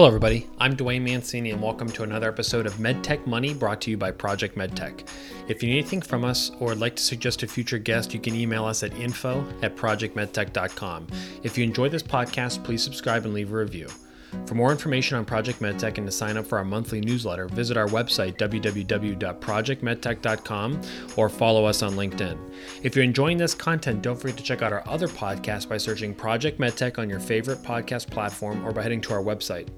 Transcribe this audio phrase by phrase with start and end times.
[0.00, 0.46] Hello, everybody.
[0.58, 4.10] I'm Dwayne Mancini, and welcome to another episode of MedTech Money brought to you by
[4.10, 5.06] Project MedTech.
[5.46, 8.18] If you need anything from us or would like to suggest a future guest, you
[8.18, 11.08] can email us at info at projectmedtech.com.
[11.42, 13.88] If you enjoy this podcast, please subscribe and leave a review.
[14.46, 17.76] For more information on Project MedTech and to sign up for our monthly newsletter, visit
[17.76, 20.80] our website, www.projectmedtech.com,
[21.16, 22.38] or follow us on LinkedIn.
[22.82, 26.14] If you're enjoying this content, don't forget to check out our other podcasts by searching
[26.14, 29.68] Project MedTech on your favorite podcast platform or by heading to our website.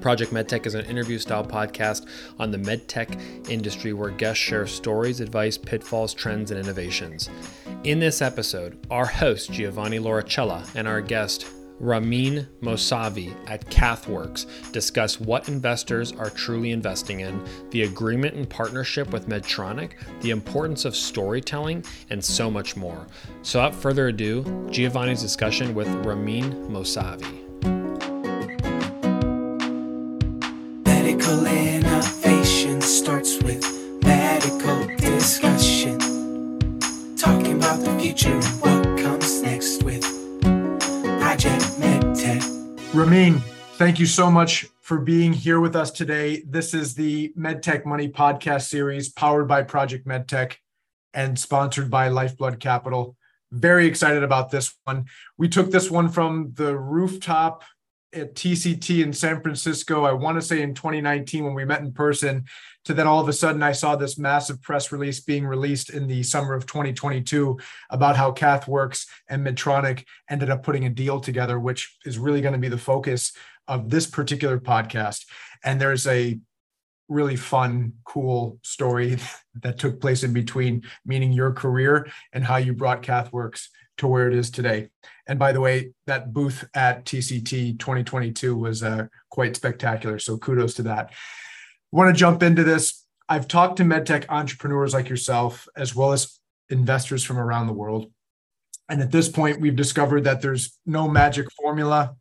[0.00, 2.06] Project MedTech is an interview style podcast
[2.38, 7.30] on the medtech industry where guests share stories, advice, pitfalls, trends, and innovations.
[7.84, 11.46] In this episode, our host, Giovanni Lauricella, and our guest,
[11.78, 19.10] Ramin Mousavi at Cathworks discuss what investors are truly investing in, the agreement and partnership
[19.12, 23.06] with Medtronic, the importance of storytelling, and so much more.
[23.42, 27.42] So, without further ado, Giovanni's discussion with Ramin Mousavi.
[30.84, 32.15] Medical innovation
[42.96, 43.40] Ramin,
[43.74, 46.42] thank you so much for being here with us today.
[46.48, 50.54] This is the MedTech Money podcast series powered by Project MedTech
[51.12, 53.14] and sponsored by Lifeblood Capital.
[53.52, 55.04] Very excited about this one.
[55.36, 57.64] We took this one from the rooftop
[58.14, 61.92] at TCT in San Francisco, I want to say in 2019 when we met in
[61.92, 62.46] person,
[62.86, 66.06] to then all of a sudden I saw this massive press release being released in
[66.06, 67.58] the summer of 2022
[67.90, 72.52] about how Cathworks and Medtronic ended up putting a deal together, which is really going
[72.52, 73.32] to be the focus
[73.66, 75.26] of this particular podcast.
[75.64, 76.38] And there's a
[77.08, 79.18] really fun, cool story
[79.62, 83.66] that took place in between, meaning your career and how you brought Cathworks
[83.98, 84.90] to where it is today.
[85.26, 90.20] And by the way, that booth at TCT 2022 was uh, quite spectacular.
[90.20, 91.12] So kudos to that.
[91.92, 93.04] Want to jump into this?
[93.28, 96.38] I've talked to medtech entrepreneurs like yourself, as well as
[96.68, 98.10] investors from around the world.
[98.88, 102.14] And at this point, we've discovered that there's no magic formula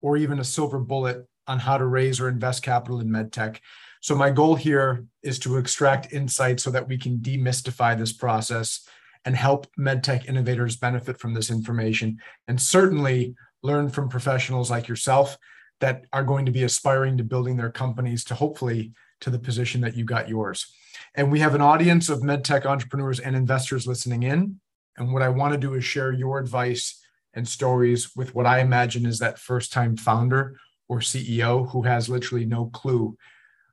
[0.00, 3.58] or even a silver bullet on how to raise or invest capital in medtech.
[4.00, 8.86] So, my goal here is to extract insight so that we can demystify this process
[9.24, 15.38] and help medtech innovators benefit from this information and certainly learn from professionals like yourself
[15.80, 19.80] that are going to be aspiring to building their companies to hopefully to the position
[19.82, 20.72] that you got yours.
[21.14, 24.60] And we have an audience of medtech entrepreneurs and investors listening in.
[24.96, 27.00] And what I want to do is share your advice
[27.34, 30.56] and stories with what I imagine is that first time founder
[30.88, 33.16] or CEO who has literally no clue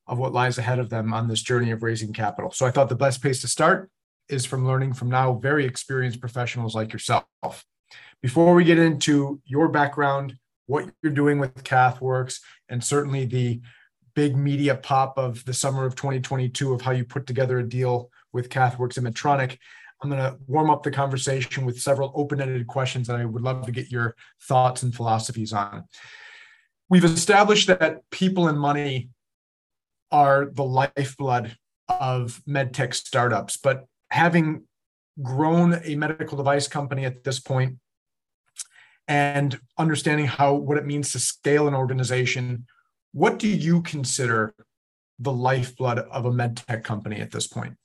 [0.07, 2.51] of what lies ahead of them on this journey of raising capital.
[2.51, 3.89] So I thought the best place to start
[4.29, 7.25] is from learning from now very experienced professionals like yourself.
[8.21, 10.37] Before we get into your background,
[10.67, 13.61] what you're doing with Cathworks, and certainly the
[14.13, 18.09] big media pop of the summer of 2022 of how you put together a deal
[18.33, 19.57] with Cathworks and Medtronic,
[20.01, 23.43] I'm going to warm up the conversation with several open ended questions that I would
[23.43, 25.83] love to get your thoughts and philosophies on.
[26.89, 29.09] We've established that people and money
[30.11, 31.55] are the lifeblood
[31.87, 34.63] of medtech startups, but having
[35.21, 37.77] grown a medical device company at this point
[39.07, 42.65] and understanding how what it means to scale an organization
[43.13, 44.53] what do you consider
[45.19, 47.75] the lifeblood of a medtech company at this point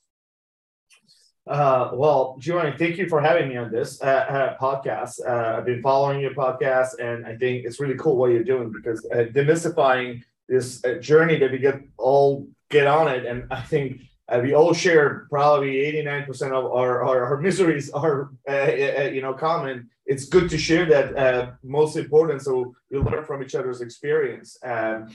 [1.49, 5.21] uh, well, Giovanni, thank you for having me on this uh, uh, podcast.
[5.25, 8.73] Uh, I've been following your podcast, and I think it's really cool what you're doing
[8.73, 13.27] because uh, demystifying this uh, journey that we get all get on it.
[13.27, 18.31] And I think uh, we all share probably 89% of our, our, our miseries are
[18.49, 19.89] uh, uh, you know common.
[20.05, 24.59] It's good to share that uh, most important so we learn from each other's experience.
[24.65, 25.09] Um,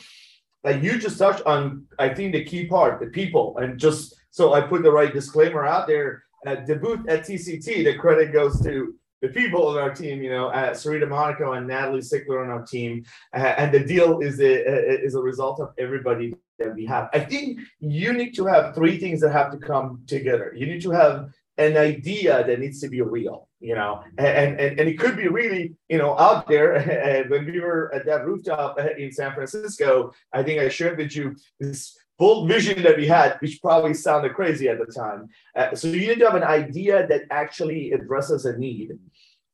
[0.64, 3.58] like you just touched on i think the key part the people.
[3.58, 6.24] And just so i put the right disclaimer out there.
[6.46, 10.48] The booth at tct the credit goes to the people on our team, you know,
[10.48, 15.03] uh, Sarita Monaco and Natalie Sickler on our team, uh, and the deal is a
[15.03, 17.09] is a result of everybody that we have.
[17.14, 20.53] I think you need to have three things that have to come together.
[20.56, 24.79] You need to have an idea that needs to be real, you know, and and,
[24.79, 26.73] and it could be really, you know, out there.
[26.73, 31.16] And when we were at that rooftop in San Francisco, I think I shared with
[31.16, 35.22] you this bold vision that we had, which probably sounded crazy at the time.
[35.59, 38.90] Uh, so you need to have an idea that actually addresses a need.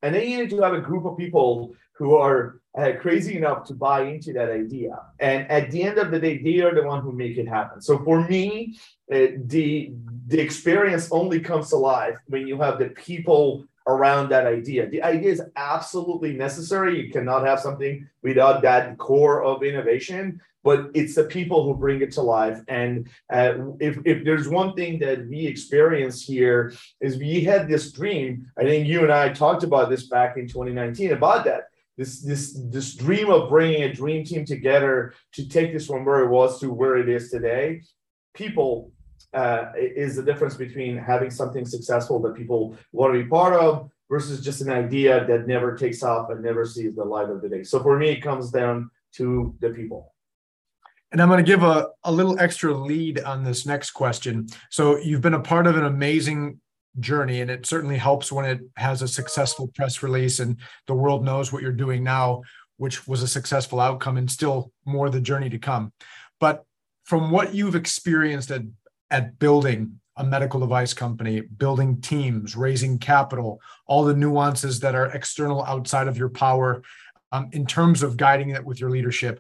[0.02, 1.52] And then you need to have a group of people
[1.98, 2.42] who are
[2.78, 4.94] uh, crazy enough to buy into that idea.
[5.30, 7.78] And at the end of the day, they are the one who make it happen.
[7.82, 8.46] So for me,
[9.16, 9.94] uh, the
[10.34, 13.44] the experience only comes alive when you have the people
[13.94, 14.82] around that idea.
[14.96, 16.92] The idea is absolutely necessary.
[17.02, 20.24] You cannot have something without that core of innovation,
[20.68, 22.60] but it's the people who bring it to life.
[22.68, 27.94] And uh, if, if there's one thing that we experience here is we had this
[27.94, 28.52] dream.
[28.60, 31.70] I think you and I talked about this back in 2019 about that.
[31.98, 36.26] This, this, this dream of bringing a dream team together to take this from where
[36.26, 37.82] it was to where it is today.
[38.34, 38.92] People
[39.34, 43.90] uh, is the difference between having something successful that people want to be part of
[44.10, 47.48] versus just an idea that never takes off and never sees the light of the
[47.48, 47.64] day.
[47.64, 50.14] So for me, it comes down to the people.
[51.12, 54.48] And I'm going to give a, a little extra lead on this next question.
[54.70, 56.60] So you've been a part of an amazing
[57.00, 60.58] journey, and it certainly helps when it has a successful press release and
[60.88, 62.42] the world knows what you're doing now,
[62.78, 65.94] which was a successful outcome and still more the journey to come.
[66.40, 66.66] But
[67.06, 68.64] from what you've experienced at
[69.10, 75.12] at building a medical device company, building teams, raising capital, all the nuances that are
[75.12, 76.82] external outside of your power
[77.32, 79.40] um, in terms of guiding it with your leadership.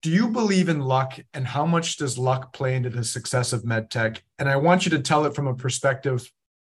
[0.00, 3.64] Do you believe in luck and how much does luck play into the success of
[3.64, 4.18] medtech?
[4.38, 6.30] And I want you to tell it from a perspective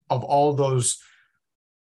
[0.10, 1.00] of all those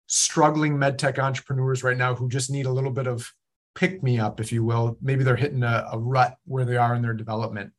[0.08, 3.32] struggling medtech entrepreneurs right now who just need a little bit of
[3.76, 4.98] pick me up, if you will.
[5.00, 7.72] Maybe they're hitting a, a rut where they are in their development.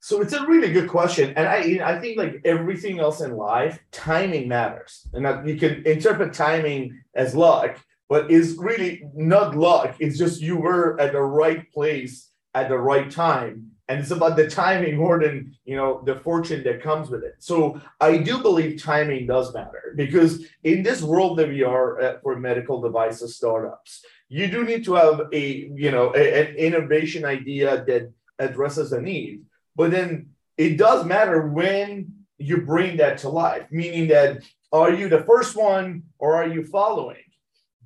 [0.00, 3.80] So it's a really good question, and I I think like everything else in life,
[3.90, 9.96] timing matters, and that you can interpret timing as luck, but is really not luck.
[9.98, 14.36] It's just you were at the right place at the right time, and it's about
[14.36, 17.36] the timing more than you know the fortune that comes with it.
[17.38, 22.38] So I do believe timing does matter because in this world that we are for
[22.38, 27.84] medical devices startups, you do need to have a you know a, an innovation idea
[27.86, 29.42] that addresses a need
[29.78, 34.42] but then it does matter when you bring that to life, meaning that
[34.72, 37.22] are you the first one or are you following?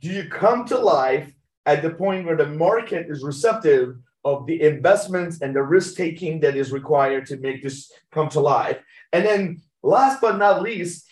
[0.00, 1.30] Do you come to life
[1.66, 6.40] at the point where the market is receptive of the investments and the risk taking
[6.40, 8.78] that is required to make this come to life?
[9.12, 11.06] And then, last but not least,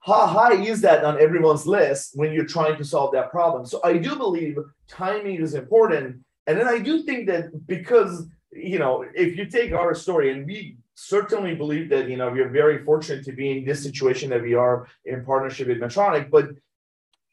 [0.00, 3.66] how high is that on everyone's list when you're trying to solve that problem?
[3.66, 4.56] So, I do believe
[4.88, 6.24] timing is important.
[6.46, 10.46] And then I do think that because you know, if you take our story, and
[10.46, 14.30] we certainly believe that, you know, we are very fortunate to be in this situation
[14.30, 16.50] that we are in partnership with Medtronic, but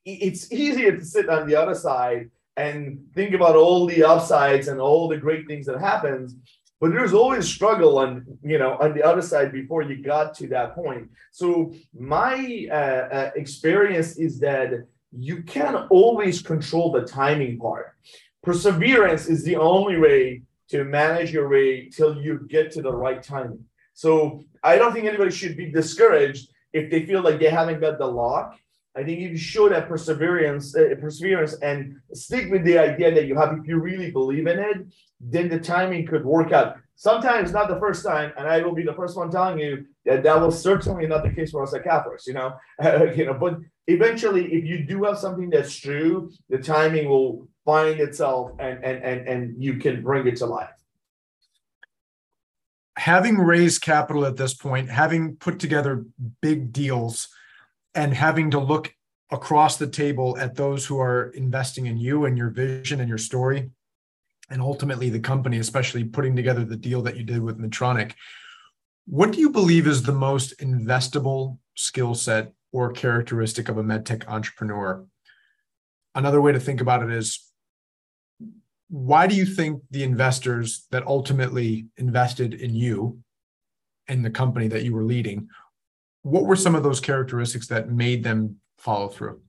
[0.04, 2.32] it's easier to sit on the other side
[2.62, 2.78] and
[3.16, 6.28] think about all the upsides and all the great things that happens
[6.80, 8.10] but there's always struggle on
[8.52, 12.36] you know on the other side before you got to that point so my
[12.80, 14.70] uh, uh, experience is that
[15.30, 17.88] you can always control the timing part
[18.44, 20.42] perseverance is the only way
[20.72, 23.66] to manage your way till you get to the right timing.
[23.94, 27.98] So I don't think anybody should be discouraged if they feel like they haven't got
[27.98, 28.58] the lock.
[28.96, 33.26] I think if you show that perseverance, uh, perseverance, and stick with the idea that
[33.26, 34.78] you have, if you really believe in it,
[35.22, 36.76] then the timing could work out.
[36.96, 40.24] Sometimes not the first time, and I will be the first one telling you that
[40.24, 42.28] that was certainly not the case for us at CathWorks.
[42.28, 42.54] You know,
[43.16, 48.00] you know, but eventually, if you do have something that's true, the timing will find
[48.00, 50.70] itself and and and and you can bring it to life
[52.98, 56.06] having raised capital at this point having put together
[56.42, 57.30] big deals
[57.94, 58.94] and having to look
[59.32, 63.18] across the table at those who are investing in you and your vision and your
[63.18, 63.70] story
[64.50, 68.14] and ultimately the company especially putting together the deal that you did with medtronic
[69.06, 74.28] what do you believe is the most investable skill set or characteristic of a medtech
[74.28, 75.06] entrepreneur?
[76.16, 77.40] Another way to think about it is
[78.90, 83.20] why do you think the investors that ultimately invested in you
[84.08, 85.48] and the company that you were leading
[86.24, 89.40] what were some of those characteristics that made them follow through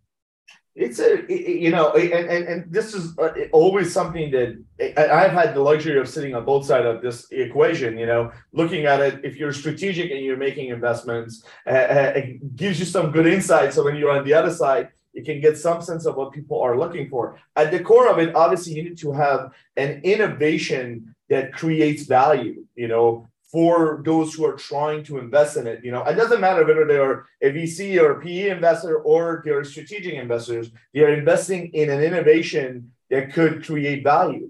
[0.74, 4.56] it's a you know and, and, and this is uh, always something that
[4.96, 8.86] i've had the luxury of sitting on both sides of this equation you know looking
[8.86, 13.10] at it if you're strategic and you're making investments uh, uh it gives you some
[13.10, 16.16] good insight so when you're on the other side you can get some sense of
[16.16, 17.38] what people are looking for.
[17.54, 22.64] At the core of it, obviously, you need to have an innovation that creates value,
[22.74, 25.84] you know, for those who are trying to invest in it.
[25.84, 29.62] You know, it doesn't matter whether they're a VC or a PE investor or they're
[29.62, 34.48] strategic investors, they're investing in an innovation that could create value.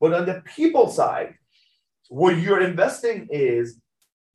[0.00, 1.34] But on the people side,
[2.08, 3.78] what you're investing is,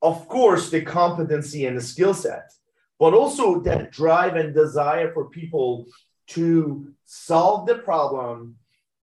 [0.00, 2.50] of course, the competency and the skill set
[2.98, 5.86] but also that drive and desire for people
[6.28, 8.56] to solve the problem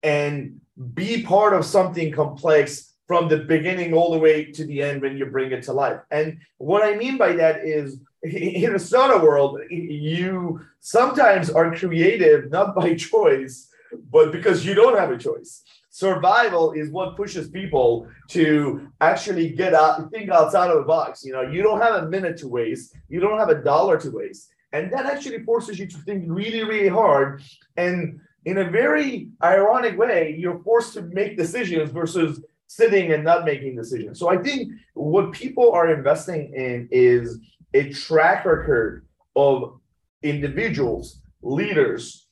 [0.03, 0.60] and
[0.94, 5.18] be part of something complex from the beginning all the way to the end when
[5.18, 6.00] you bring it to life.
[6.12, 12.50] And what I mean by that is in a startup world, you sometimes are creative
[12.50, 13.68] not by choice,
[14.10, 15.62] but because you don't have a choice.
[15.89, 21.25] Survival is what pushes people to actually get out, think outside of the box.
[21.25, 24.10] You know, you don't have a minute to waste, you don't have a dollar to
[24.10, 24.48] waste.
[24.72, 27.44] And that actually forces you to think really, really hard.
[27.75, 32.41] And in a very ironic way, you're forced to make decisions versus
[32.75, 34.17] sitting and not making decisions.
[34.17, 37.37] So I think what people are investing in is
[37.73, 39.79] a track record of
[40.23, 42.27] individuals, leaders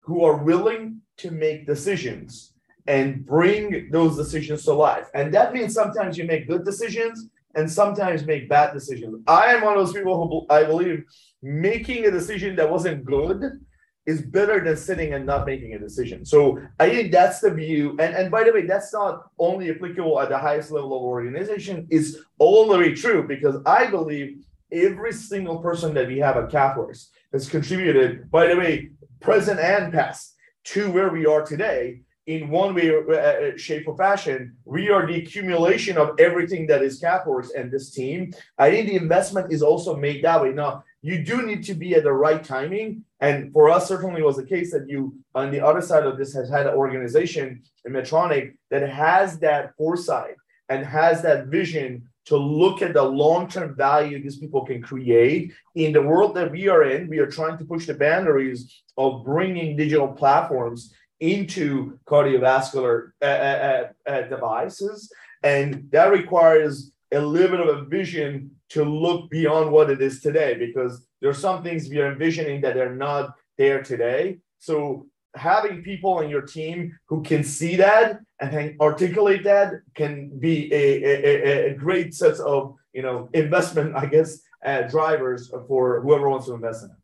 [0.00, 2.54] who are willing to make decisions
[2.88, 5.06] and bring those decisions to life.
[5.14, 9.22] And that means sometimes you make good decisions and sometimes make bad decisions.
[9.28, 11.04] I am one of those people who I believe
[11.42, 13.60] making a decision that wasn't good
[14.08, 16.24] is better than sitting and not making a decision.
[16.24, 17.90] So I think that's the view.
[18.02, 21.86] And, and by the way, that's not only applicable at the highest level of organization,
[21.90, 24.28] it's all the way true because I believe
[24.72, 28.72] every single person that we have at CathWorks has contributed, by the way,
[29.20, 30.34] present and past,
[30.72, 32.00] to where we are today.
[32.26, 37.00] In one way, uh, shape, or fashion, we are the accumulation of everything that is
[37.00, 38.32] CathWorks and this team.
[38.58, 40.52] I think the investment is also made that way.
[40.52, 43.04] Now, you do need to be at the right timing.
[43.20, 45.00] And for us, certainly was the case that you,
[45.34, 49.74] on the other side of this, has had an organization in Medtronic that has that
[49.76, 50.36] foresight
[50.68, 55.92] and has that vision to look at the long-term value these people can create in
[55.92, 59.76] the world that we are in we are trying to push the boundaries of bringing
[59.76, 65.10] digital platforms into cardiovascular uh, uh, uh, devices
[65.42, 70.20] and that requires a little bit of a vision to look beyond what it is
[70.20, 74.38] today because there are some things we are envisioning that are not there today.
[74.58, 80.72] So having people on your team who can see that and articulate that can be
[80.72, 86.28] a, a, a great set of you know investment i guess uh, drivers for whoever
[86.28, 86.96] wants to invest in it.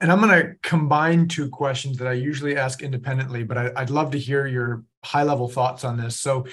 [0.00, 3.90] And i'm going to combine two questions that i usually ask independently but I, i'd
[3.90, 6.18] love to hear your high level thoughts on this.
[6.18, 6.46] So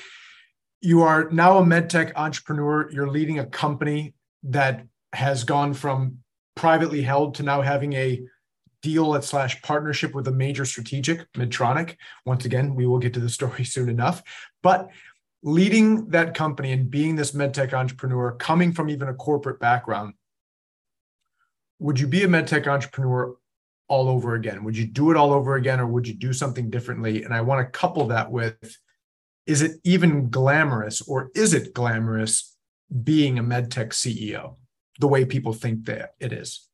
[0.82, 6.18] you are now a medtech entrepreneur you're leading a company that has gone from
[6.56, 8.22] privately held to now having a
[8.82, 11.96] deal at slash partnership with a major strategic, Medtronic.
[12.26, 14.24] Once again, we will get to the story soon enough.
[14.64, 14.90] But
[15.44, 20.14] leading that company and being this medtech entrepreneur, coming from even a corporate background,
[21.80, 23.36] would you be a medtech entrepreneur
[23.88, 24.64] all over again?
[24.64, 27.24] Would you do it all over again, or would you do something differently?
[27.24, 28.78] And I want to couple that with
[29.52, 32.56] is it even glamorous, or is it glamorous
[33.04, 34.56] being a medtech CEO
[35.00, 36.70] the way people think that it is?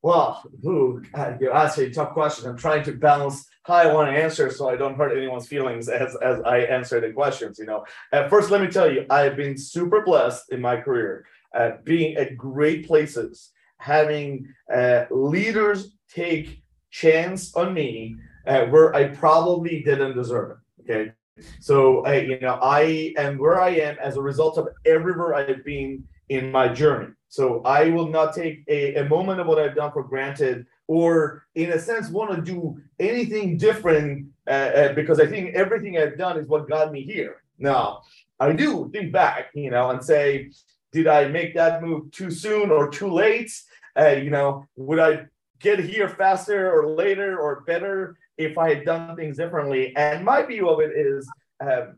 [0.00, 1.02] Well, ooh,
[1.38, 2.48] you're asking a tough question.
[2.48, 5.90] I'm trying to balance how I want to answer so I don't hurt anyone's feelings
[5.90, 7.58] as, as I answer the questions.
[7.58, 11.26] You know, at first, let me tell you, I've been super blessed in my career
[11.54, 19.08] at being at great places, having uh, leaders take chance on me uh, where I
[19.08, 20.90] probably didn't deserve it.
[20.90, 21.12] Okay.
[21.60, 25.64] So, I, you know, I am where I am as a result of everywhere I've
[25.64, 27.12] been in my journey.
[27.28, 31.44] So I will not take a, a moment of what I've done for granted, or
[31.54, 36.16] in a sense, want to do anything different uh, uh, because I think everything I've
[36.16, 37.42] done is what got me here.
[37.58, 38.02] Now,
[38.40, 40.50] I do think back, you know, and say,
[40.92, 43.50] did I make that move too soon or too late?
[43.98, 45.26] Uh, you know, would I
[45.60, 49.94] get here faster or later or better if I had done things differently?
[49.96, 51.28] And my view of it is,
[51.60, 51.96] um,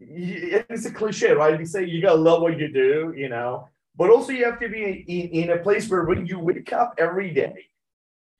[0.00, 1.58] it's a cliche, right?
[1.58, 4.68] You say you gotta love what you do, you know, but also you have to
[4.68, 7.66] be in, in a place where when you wake up every day,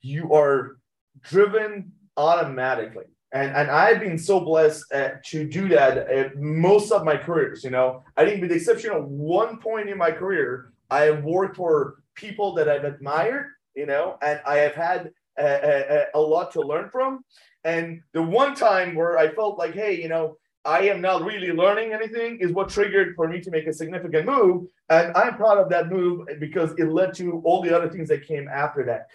[0.03, 0.79] you are
[1.23, 3.05] driven automatically.
[3.33, 7.63] And, and I've been so blessed uh, to do that at most of my careers.
[7.63, 11.23] You know, I think with the exception of one point in my career, I have
[11.23, 16.53] worked for people that I've admired, you know, and I have had a, a, lot
[16.53, 17.25] to learn from.
[17.65, 21.53] And the one time where I felt like, hey, you know, I am not really
[21.53, 24.67] learning anything is what triggered for me to make a significant move.
[24.91, 28.27] And I'm proud of that move because it led to all the other things that
[28.27, 29.07] came after that.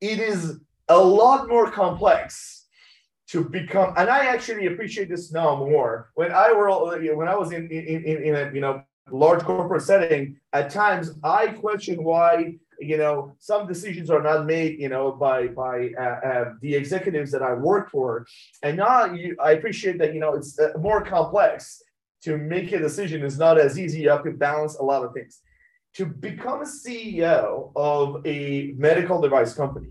[0.00, 0.58] It is
[0.88, 2.66] a lot more complex
[3.28, 6.10] to become, and I actually appreciate this now more.
[6.14, 6.68] When I were
[7.16, 11.12] when I was in in, in, in a you know large corporate setting, at times
[11.24, 16.28] I question why you know some decisions are not made you know by by uh,
[16.28, 18.26] uh, the executives that i work for.
[18.62, 21.82] And now you, i appreciate that you know it's uh, more complex
[22.22, 23.22] to make a decision.
[23.22, 24.00] Is not as easy.
[24.00, 25.40] You have to balance a lot of things.
[25.94, 29.88] To become a ceo of a medical device company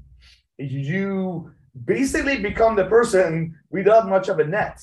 [0.58, 1.51] you
[1.86, 4.82] basically become the person without much of a net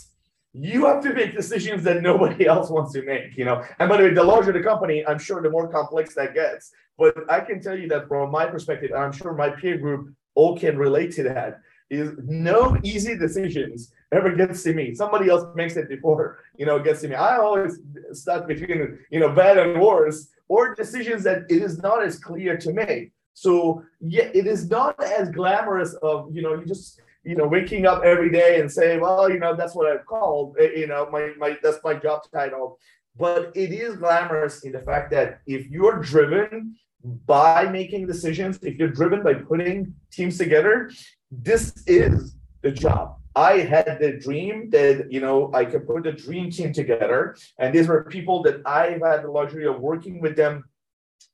[0.55, 3.65] you have to make decisions that nobody else wants to make, you know.
[3.79, 6.73] And by the way, the larger the company, I'm sure the more complex that gets.
[6.99, 10.15] But I can tell you that from my perspective, and I'm sure my peer group
[10.35, 14.95] all can relate to that, is no easy decisions ever gets to me.
[14.95, 17.15] Somebody else makes it before, you know, gets to me.
[17.15, 17.81] I always
[18.13, 22.57] stuck between, you know, bad and worse, or decisions that it is not as clear
[22.59, 23.13] to make.
[23.35, 27.87] So yeah, it is not as glamorous of, you know, you just you know, waking
[27.87, 31.09] up every day and saying, well, you know, that's what I've called, eh, you know,
[31.11, 32.79] my, my, that's my job title.
[33.17, 36.77] But it is glamorous in the fact that if you're driven
[37.27, 40.91] by making decisions, if you're driven by putting teams together,
[41.31, 43.17] this is the job.
[43.35, 47.75] I had the dream that you know I could put a dream team together, and
[47.75, 50.65] these were people that I've had the luxury of working with them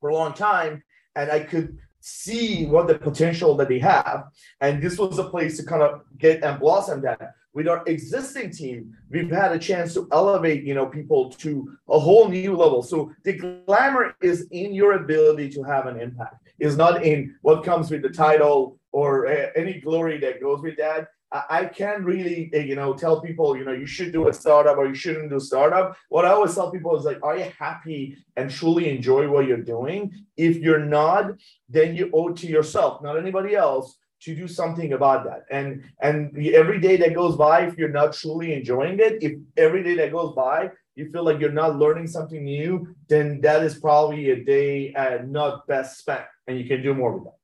[0.01, 0.83] for a long time,
[1.17, 4.25] and I could see what the potential that they have.
[4.61, 7.35] And this was a place to kind of get and blossom that.
[7.55, 11.99] With our existing team, we've had a chance to elevate, you know, people to a
[11.99, 12.83] whole new level.
[12.83, 13.33] So the
[13.67, 16.37] glamour is in your ability to have an impact.
[16.61, 20.77] Is not in what comes with the title or uh, any glory that goes with
[20.77, 21.09] that.
[21.33, 24.79] I can't really, eh, you know, tell people, you know, you should do a startup
[24.79, 25.97] or you shouldn't do startup.
[26.09, 29.59] What I always tell people is like, are you happy and truly enjoy what you're
[29.63, 30.11] doing?
[30.37, 31.33] If you're not,
[31.69, 35.45] then you owe to yourself, not anybody else, to do something about that.
[35.51, 39.83] And and every day that goes by, if you're not truly enjoying it, if every
[39.83, 43.79] day that goes by you feel like you're not learning something new, then that is
[43.79, 47.39] probably a day uh, not best spent, and you can do more with that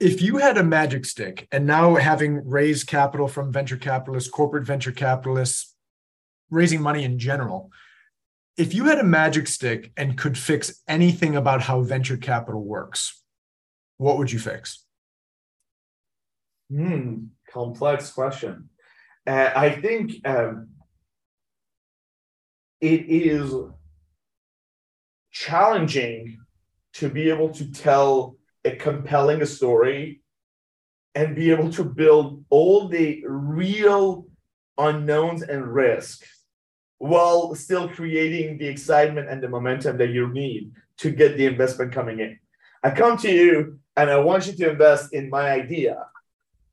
[0.00, 4.66] if you had a magic stick and now having raised capital from venture capitalists, corporate
[4.66, 5.74] venture capitalists,
[6.50, 7.70] raising money in general,
[8.56, 13.22] if you had a magic stick and could fix anything about how venture capital works,
[13.96, 14.84] what would you fix?
[16.70, 18.68] Hmm, complex question.
[19.26, 20.68] Uh, I think um,
[22.80, 23.52] it is
[25.32, 26.38] challenging
[26.94, 28.37] to be able to tell
[28.68, 30.20] a compelling story
[31.14, 34.26] and be able to build all the real
[34.76, 36.28] unknowns and risks
[36.98, 41.92] while still creating the excitement and the momentum that you need to get the investment
[41.92, 42.38] coming in.
[42.82, 46.06] I come to you and I want you to invest in my idea.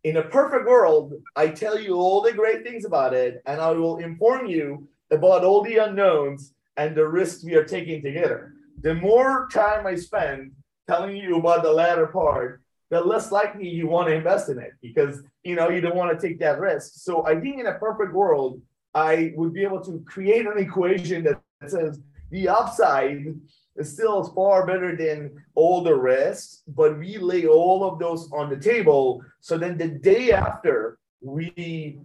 [0.03, 3.71] In a perfect world, I tell you all the great things about it and I
[3.71, 8.53] will inform you about all the unknowns and the risks we are taking together.
[8.81, 10.51] The more time I spend
[10.87, 14.73] telling you about the latter part, the less likely you want to invest in it
[14.81, 16.93] because you know you don't want to take that risk.
[16.95, 18.61] So I think in a perfect world,
[18.93, 21.99] I would be able to create an equation that says
[22.31, 23.35] the upside
[23.75, 28.49] is still far better than all the risks, but we lay all of those on
[28.49, 29.21] the table.
[29.41, 31.99] So then the day after we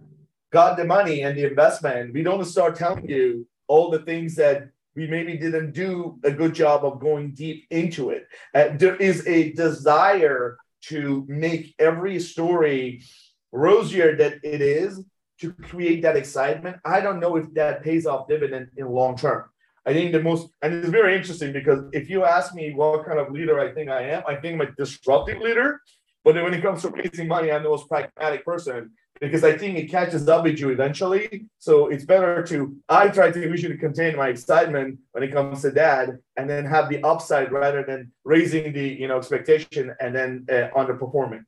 [0.51, 4.69] got the money and the investment, we don't start telling you all the things that
[4.95, 8.27] we maybe didn't do a good job of going deep into it.
[8.53, 13.03] Uh, there is a desire to make every story
[13.51, 15.03] rosier that it is
[15.39, 16.77] to create that excitement.
[16.85, 19.45] I don't know if that pays off dividend in long term.
[19.85, 23.17] I think the most, and it's very interesting because if you ask me what kind
[23.17, 25.81] of leader I think I am, I think I'm a disruptive leader.
[26.23, 29.77] But when it comes to raising money, I'm the most pragmatic person because I think
[29.77, 31.45] it catches up with you eventually.
[31.59, 35.69] So it's better to I try to usually contain my excitement when it comes to
[35.71, 40.45] that, and then have the upside rather than raising the you know expectation and then
[40.49, 41.45] uh, underperforming.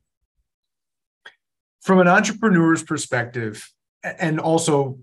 [1.82, 3.68] From an entrepreneur's perspective,
[4.04, 4.98] and also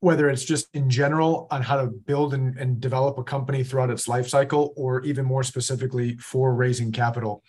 [0.00, 3.90] whether it's just in general on how to build and, and develop a company throughout
[3.90, 7.42] its life cycle, or even more specifically for raising capital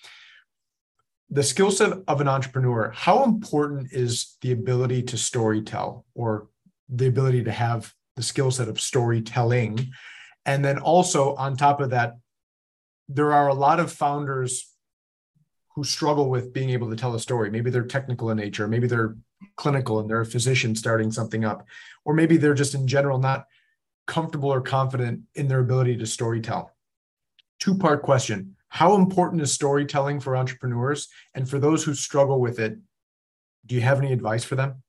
[1.30, 6.48] the skill set of an entrepreneur, how important is the ability to story tell or
[6.90, 9.92] the ability to have the skill set of storytelling?
[10.46, 12.18] And then also on top of that,
[13.08, 14.74] there are a lot of founders
[15.76, 17.52] who struggle with being able to tell a story.
[17.52, 19.16] Maybe they're technical in nature, maybe they're
[19.56, 21.66] clinical and they're a physician starting something up,
[22.06, 23.46] or maybe they're just in general not
[24.08, 26.76] comfortable or confident in their ability to story tell.
[27.60, 31.08] Two part question how important is storytelling for entrepreneurs?
[31.36, 32.78] And for those who struggle with it,
[33.66, 34.82] do you have any advice for them?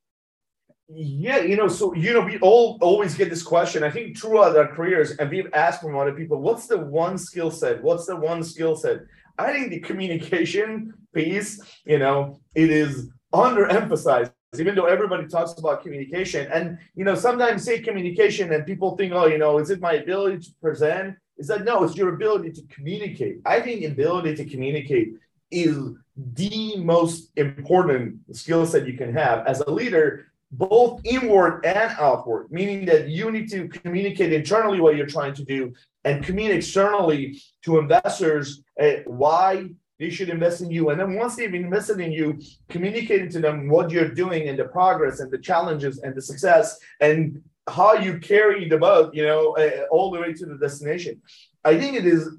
[0.93, 3.83] Yeah, you know, so you know, we all always get this question.
[3.83, 7.49] I think throughout our careers, and we've asked from other people, what's the one skill
[7.49, 7.81] set?
[7.81, 8.99] What's the one skill set?
[9.37, 15.81] I think the communication piece, you know, it is underemphasized even though everybody talks about
[15.81, 19.79] communication and you know sometimes say communication and people think oh you know is it
[19.79, 23.39] my ability to present is that no, it's your ability to communicate.
[23.45, 25.13] I think ability to communicate
[25.49, 25.77] is
[26.15, 30.31] the most important skill set you can have as a leader.
[30.51, 35.45] both inward and outward, meaning that you need to communicate internally what you're trying to
[35.45, 40.89] do and communicate externally to investors uh, why they should invest in you.
[40.89, 42.39] And then once they've invested in you,
[42.69, 46.79] communicating to them what you're doing and the progress and the challenges and the success
[46.99, 47.41] and
[47.71, 51.21] how you carry the boat, you know, uh, all the way to the destination.
[51.63, 52.29] I think it is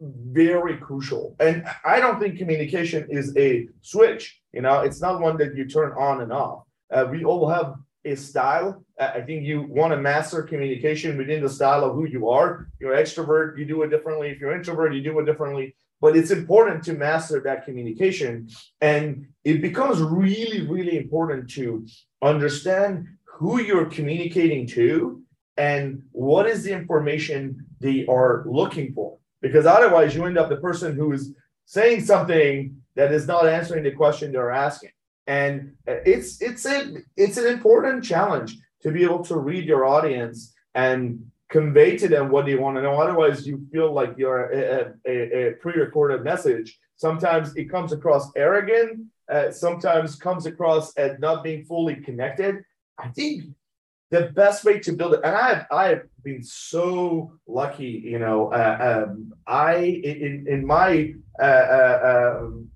[0.00, 1.36] very crucial.
[1.40, 4.40] And I don't think communication is a switch.
[4.52, 6.64] You know, it's not one that you turn on and off.
[6.92, 8.84] Uh, we all have a style.
[9.00, 12.68] I think you want to master communication within the style of who you are.
[12.78, 14.28] You're extrovert, you do it differently.
[14.28, 15.74] If you're introvert, you do it differently.
[16.00, 18.48] But it's important to master that communication.
[18.80, 21.86] And it becomes really, really important to
[22.22, 25.22] understand who you're communicating to
[25.56, 29.18] and what is the information they are looking for.
[29.42, 31.34] Because otherwise, you end up the person who is
[31.66, 34.90] saying something that is not answering the question they're asking.
[35.26, 36.78] And uh, it's it's a
[37.16, 42.30] it's an important challenge to be able to read your audience and convey to them
[42.30, 43.00] what they want to know.
[43.00, 46.78] Otherwise, you feel like you're a, a, a pre-recorded message.
[46.96, 49.06] Sometimes it comes across arrogant.
[49.28, 52.64] Uh, sometimes comes across as not being fully connected.
[52.98, 53.44] I think
[54.10, 58.52] the best way to build it, and I've I've been so lucky, you know.
[58.52, 62.68] Uh, um, I in in my uh, uh, um,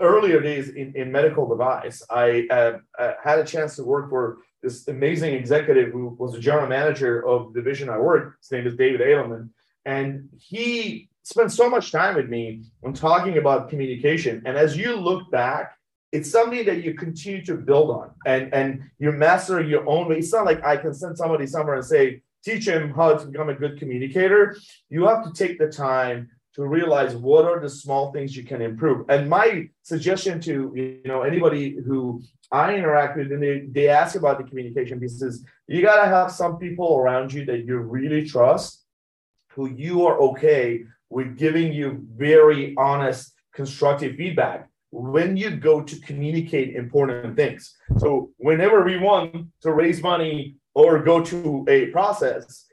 [0.00, 4.38] earlier days in, in medical device, I uh, uh, had a chance to work for
[4.62, 8.42] this amazing executive who was the general manager of the division I worked.
[8.42, 9.48] His name is David Edelman,
[9.86, 14.42] and he spent so much time with me on talking about communication.
[14.44, 15.77] And as you look back
[16.12, 20.18] it's something that you continue to build on and and you master your own way.
[20.18, 23.50] It's not like I can send somebody somewhere and say, teach him how to become
[23.50, 24.56] a good communicator.
[24.88, 28.62] You have to take the time to realize what are the small things you can
[28.62, 29.04] improve.
[29.08, 34.16] And my suggestion to you know anybody who I interact with and they, they ask
[34.16, 38.84] about the communication pieces, you gotta have some people around you that you really trust,
[39.52, 46.00] who you are okay with giving you very honest, constructive feedback when you go to
[46.00, 47.76] communicate important things.
[47.98, 52.66] So whenever we want to raise money or go to a process,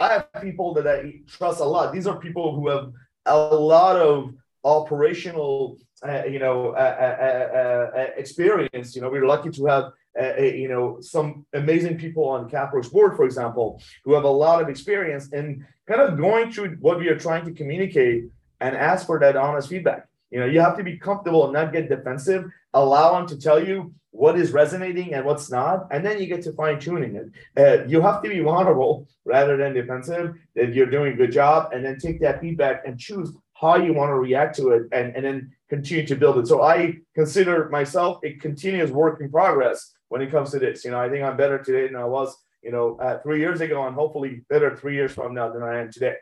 [0.00, 1.92] I have people that I trust a lot.
[1.92, 2.90] These are people who have
[3.26, 8.96] a lot of operational, uh, you know, uh, uh, uh, uh experience.
[8.96, 9.84] You know, we're lucky to have,
[10.20, 14.62] uh, you know, some amazing people on CathWorks board, for example, who have a lot
[14.62, 18.24] of experience and kind of going through what we are trying to communicate
[18.60, 20.06] and ask for that honest feedback.
[20.30, 22.44] You know, you have to be comfortable and not get defensive.
[22.72, 26.42] Allow them to tell you what is resonating and what's not, and then you get
[26.42, 27.28] to fine tuning it.
[27.56, 30.34] Uh, you have to be vulnerable rather than defensive.
[30.54, 33.92] That you're doing a good job, and then take that feedback and choose how you
[33.92, 36.46] want to react to it, and and then continue to build it.
[36.48, 40.84] So I consider myself a continuous work in progress when it comes to this.
[40.84, 43.60] You know, I think I'm better today than I was, you know, uh, three years
[43.60, 46.16] ago, and hopefully better three years from now than I am today.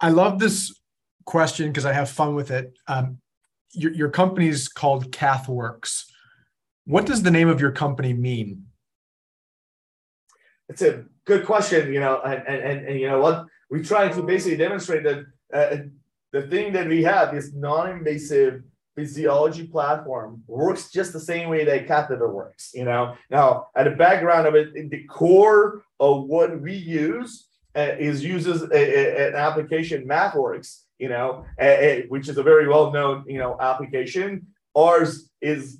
[0.00, 0.77] I love this
[1.28, 2.72] question because I have fun with it.
[2.86, 3.18] Um,
[3.72, 6.04] your, your company is called CathWorks.
[6.86, 8.64] What does the name of your company mean?
[10.70, 14.22] It's a good question, you know, and, and, and you know what we try to
[14.22, 15.18] basically demonstrate that
[15.52, 15.76] uh,
[16.32, 18.62] the thing that we have, this non-invasive
[18.96, 22.72] physiology platform, works just the same way that catheter works.
[22.74, 27.92] You know, now at the background of it, the core of what we use uh,
[27.98, 31.44] is uses a, a, an application MathWorks you know,
[32.08, 34.46] which is a very well known, you know, application.
[34.76, 35.78] Ours is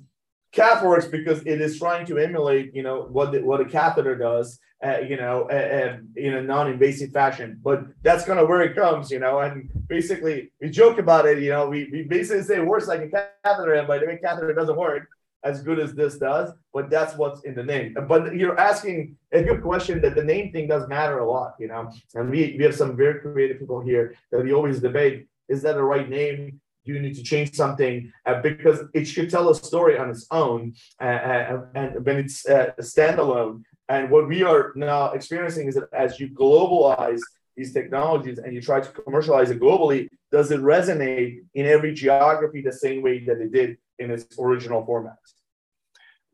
[0.53, 4.59] CathWorks because it is trying to emulate, you know, what the, what a catheter does,
[4.83, 7.59] uh, you know, uh, in a non-invasive fashion.
[7.61, 9.39] But that's kind of where it comes, you know.
[9.39, 11.69] And basically, we joke about it, you know.
[11.69, 15.07] We, we basically say it works like a catheter, by the catheter doesn't work
[15.43, 17.95] as good as this does, but that's what's in the name.
[18.07, 21.67] But you're asking a good question that the name thing does matter a lot, you
[21.67, 21.91] know.
[22.15, 25.75] And we, we have some very creative people here that we always debate: is that
[25.75, 26.59] the right name?
[26.85, 28.11] Do you need to change something?
[28.25, 32.47] Uh, because it should tell a story on its own, uh, uh, and when it's
[32.47, 33.63] uh, standalone.
[33.89, 37.21] And what we are now experiencing is that as you globalize
[37.57, 42.61] these technologies and you try to commercialize it globally, does it resonate in every geography
[42.61, 45.17] the same way that it did in its original format.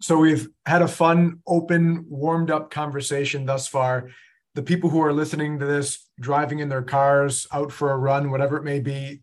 [0.01, 4.10] So we've had a fun, open, warmed up conversation thus far.
[4.54, 8.32] The people who are listening to this, driving in their cars, out for a run,
[8.32, 9.21] whatever it may be,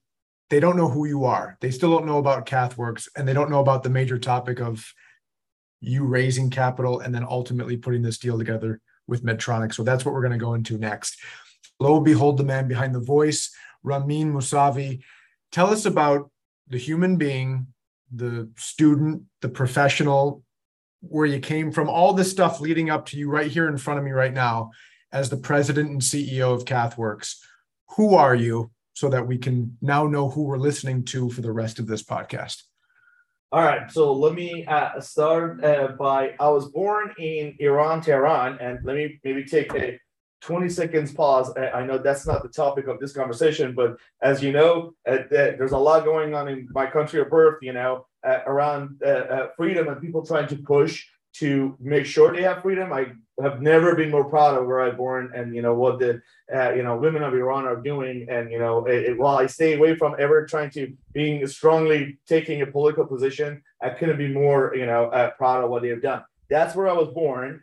[0.51, 1.57] they don't know who you are.
[1.61, 4.93] They still don't know about CathWorks and they don't know about the major topic of
[5.81, 9.75] you raising capital and then ultimately putting this deal together with Medtronic.
[9.75, 11.17] So that's what we're going to go into next.
[11.81, 13.51] Lo behold the man behind the voice,
[13.83, 15.03] Ramin Mousavi.
[15.51, 16.31] Tell us about
[16.69, 17.67] the human being
[18.15, 20.43] the student, the professional,
[21.01, 23.99] where you came from, all this stuff leading up to you right here in front
[23.99, 24.71] of me right now
[25.13, 27.37] as the president and CEO of CathWorks.
[27.97, 31.53] Who are you so that we can now know who we're listening to for the
[31.53, 32.63] rest of this podcast?
[33.51, 38.59] All right, so let me uh, start uh, by I was born in Iran, Tehran,
[38.61, 39.99] and let me maybe take a
[40.43, 41.53] 20 seconds pause.
[41.57, 45.73] I know that's not the topic of this conversation, but as you know, uh, there's
[45.73, 49.49] a lot going on in my country of birth, you know, uh, around uh, uh,
[49.57, 52.93] freedom and people trying to push to make sure they have freedom.
[52.93, 56.21] I have never been more proud of where I born and you know what the
[56.55, 58.27] uh, you know women of Iran are doing.
[58.29, 62.19] And you know, it, it, while I stay away from ever trying to being strongly
[62.27, 65.89] taking a political position, I couldn't be more you know uh, proud of what they
[65.89, 66.23] have done.
[66.51, 67.63] That's where I was born.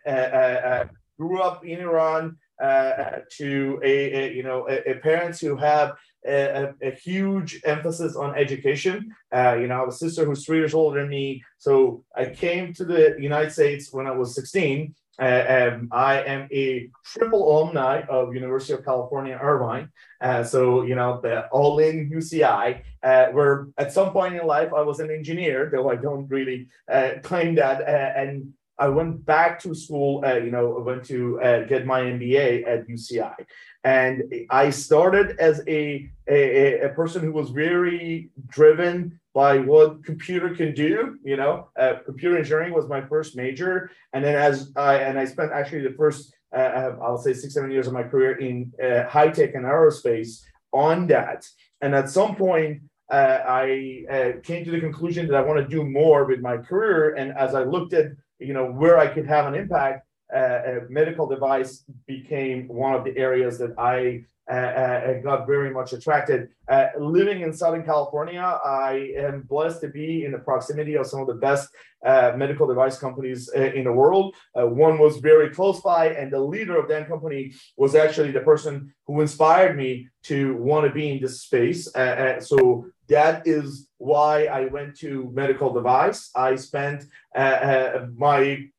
[1.20, 5.93] Grew up in Iran uh, to a, a, you know a, a parents who have
[6.26, 9.15] a, a, huge emphasis on education.
[9.34, 11.43] Uh, you know, I have a sister who's three years older than me.
[11.58, 14.93] So I came to the United States when I was 16.
[15.19, 19.89] Uh, um, I am a triple alumni of University of California, Irvine.
[20.22, 24.72] Uh, so, you know, the all in UCI, uh, where at some point in life
[24.74, 27.82] I was an engineer, though I don't really uh, claim that.
[27.82, 31.86] Uh, and I went back to school, uh, you know, I went to uh, get
[31.86, 33.36] my MBA at UCI.
[33.84, 40.56] And I started as a, a, a, person who was very driven by what computer
[40.56, 41.18] can do.
[41.24, 43.92] You know, uh, computer engineering was my first major.
[44.13, 47.72] And then as I, and I spent actually the first, uh, I'll say six, seven
[47.72, 51.46] years of my career in uh, high tech and aerospace on that.
[51.82, 55.68] And at some point, uh, I uh, came to the conclusion that I want to
[55.68, 57.15] do more with my career.
[57.15, 60.80] And as I looked at you know, where I could have an impact, uh, a
[60.89, 66.50] medical device became one of the areas that I uh, uh, got very much attracted.
[66.68, 71.22] Uh, living in Southern California, I am blessed to be in the proximity of some
[71.22, 71.70] of the best
[72.04, 74.36] uh, medical device companies uh, in the world.
[74.54, 78.92] one was very close by, and the leader of that company was actually the person
[79.06, 81.88] who inspired me to want to be in this space.
[82.40, 86.32] so that is why I went to medical device.
[86.36, 88.70] I spent my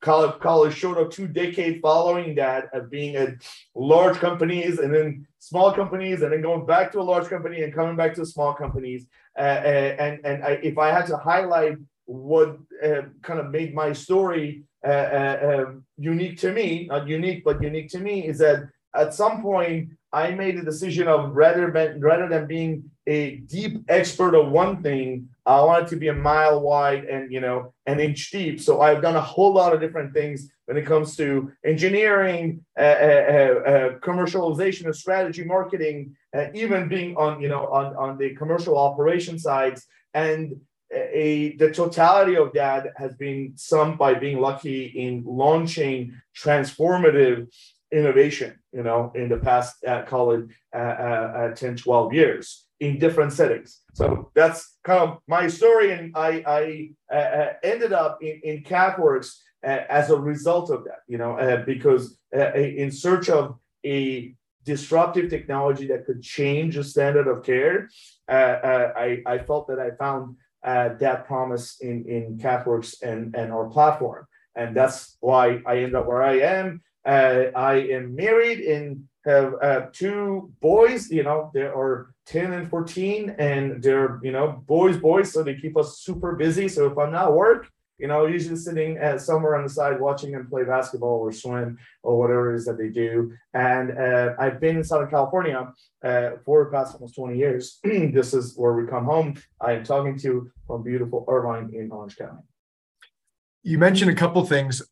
[0.00, 3.34] college, short of two decades following that of being at
[3.74, 7.74] large companies and then small companies and then going back to a large company and
[7.74, 9.06] coming back to small companies.
[9.38, 13.74] Uh, uh, and and I, if I had to highlight what uh, kind of made
[13.74, 18.38] my story uh, uh, um, unique to me, not unique, but unique to me, is
[18.38, 23.36] that at some point I made a decision of rather than rather than being a
[23.36, 27.40] deep expert of one thing, I want it to be a mile wide and you
[27.40, 28.60] know an inch deep.
[28.60, 32.82] So I've done a whole lot of different things when it comes to engineering, uh,
[32.82, 38.34] uh, uh, commercialization of strategy, marketing, uh, even being on you know on on the
[38.34, 39.86] commercial operation sides.
[40.14, 40.60] And
[40.92, 47.48] a the totality of that has been summed by being lucky in launching transformative
[47.92, 52.66] innovation, you know, in the past, uh, call it uh, uh, uh 10, 12 years
[52.80, 53.80] in different settings.
[53.94, 55.92] So that's kind of my story.
[55.92, 60.84] And I, I uh, uh ended up in, in CathWorks uh, as a result of
[60.84, 66.84] that, you know, uh, because in search of a disruptive technology that could change the
[66.84, 67.88] standard of care,
[68.28, 74.26] I, I felt that I found that promise in, in CathWorks and, and our platform.
[74.54, 76.82] And that's why I ended up where I am.
[77.04, 81.10] Uh, I am married and have uh, two boys.
[81.10, 85.32] You know, they are 10 and 14, and they're, you know, boys, boys.
[85.32, 86.68] So they keep us super busy.
[86.68, 90.00] So if I'm not at work, you know, usually sitting at somewhere on the side
[90.00, 93.34] watching them play basketball or swim or whatever it is that they do.
[93.52, 97.78] And uh, I've been in Southern California uh, for the past almost 20 years.
[97.82, 99.34] this is where we come home.
[99.60, 102.42] I am talking to from beautiful Irvine in Orange County.
[103.64, 104.82] You mentioned a couple things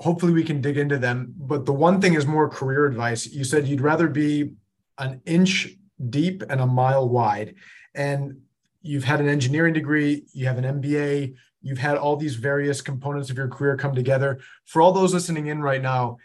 [0.00, 1.32] hopefully we can dig into them.
[1.38, 3.26] But the one thing is more career advice.
[3.26, 4.54] You said you'd rather be
[4.98, 5.76] an inch
[6.10, 7.54] deep and a mile wide.
[7.94, 8.42] And
[8.82, 13.30] you've had an engineering degree, you have an MBA, you've had all these various components
[13.30, 14.40] of your career come together.
[14.66, 16.18] For all those listening in right now,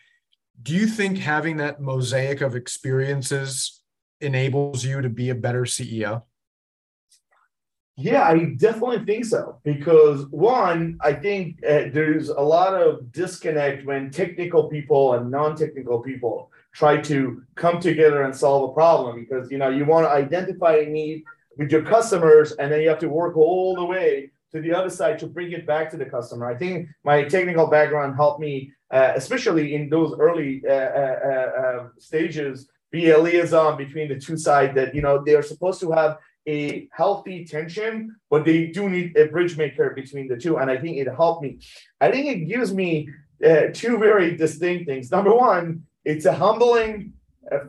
[0.61, 3.81] do you think having that mosaic of experiences
[4.21, 6.23] enables you to be a better CEO?
[7.95, 9.59] Yeah, I definitely think so.
[9.63, 16.01] Because one, I think uh, there's a lot of disconnect when technical people and non-technical
[16.01, 19.19] people try to come together and solve a problem.
[19.19, 21.23] Because you know you want to identify a need
[21.57, 24.89] with your customers, and then you have to work all the way to the other
[24.89, 26.49] side to bring it back to the customer.
[26.49, 31.79] I think my technical background helped me, uh, especially in those early uh, uh, uh
[31.79, 34.75] um, stages, be a liaison between the two sides.
[34.75, 39.17] That you know they are supposed to have a healthy tension, but they do need
[39.17, 40.57] a bridge maker between the two.
[40.57, 41.59] And I think it helped me.
[41.99, 43.09] I think it gives me
[43.45, 45.11] uh, two very distinct things.
[45.11, 47.13] Number one, it's a humbling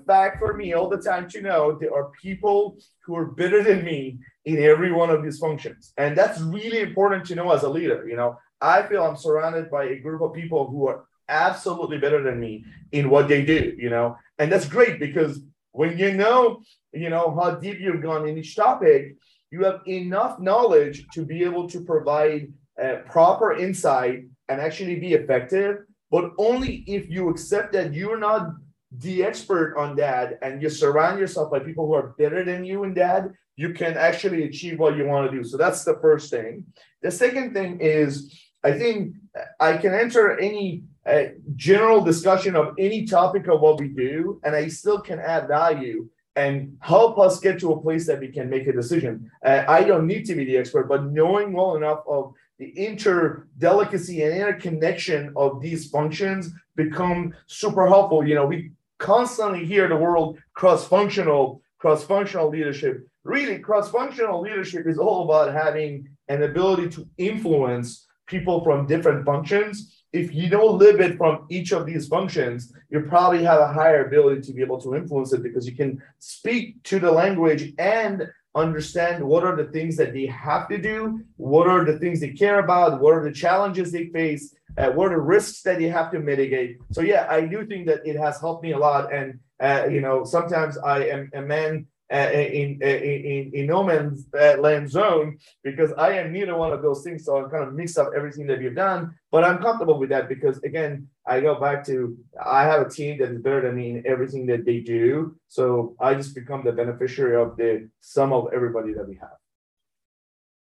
[0.07, 3.85] fact for me all the time to know there are people who are better than
[3.85, 5.93] me in every one of these functions.
[5.97, 8.07] And that's really important to know as a leader.
[8.09, 12.23] You know, I feel I'm surrounded by a group of people who are absolutely better
[12.23, 15.41] than me in what they do, you know, and that's great because
[15.73, 19.17] when you know, you know, how deep you've gone in each topic,
[19.51, 25.13] you have enough knowledge to be able to provide uh, proper insight and actually be
[25.15, 25.79] effective.
[26.11, 28.53] But only if you accept that you're not
[28.91, 32.85] the expert on that and you surround yourself by people who are better than you
[32.85, 35.45] in that, you can actually achieve what you want to do.
[35.45, 36.65] So that's the first thing.
[37.03, 38.33] The second thing is,
[38.65, 39.15] I think
[39.61, 41.25] I can enter any uh,
[41.57, 46.09] general discussion of any topic of what we do, and I still can add value
[46.37, 49.31] and help us get to a place that we can make a decision.
[49.45, 54.25] Uh, I don't need to be the expert, but knowing well enough of the interdelicacy
[54.25, 58.27] and interconnection of these functions become super helpful.
[58.27, 63.07] You know, we constantly hear the word cross-functional, cross-functional leadership.
[63.25, 69.95] Really, cross-functional leadership is all about having an ability to influence people from different functions.
[70.13, 74.07] If you don't live it from each of these functions, you probably have a higher
[74.07, 78.29] ability to be able to influence it because you can speak to the language and
[78.55, 82.33] understand what are the things that they have to do, what are the things they
[82.33, 85.91] care about, what are the challenges they face, uh, what are the risks that you
[85.91, 86.79] have to mitigate.
[86.93, 89.13] So yeah, I do think that it has helped me a lot.
[89.13, 94.27] And uh, you know, sometimes I am a man uh, in, in in no man's
[94.35, 97.25] uh, land zone because I am neither one of those things.
[97.25, 100.29] So I'm kind of mixed up everything that we've done, but I'm comfortable with that
[100.29, 103.91] because again, I go back to I have a team that is better than me
[103.91, 105.37] in everything that they do.
[105.49, 109.37] So I just become the beneficiary of the sum of everybody that we have.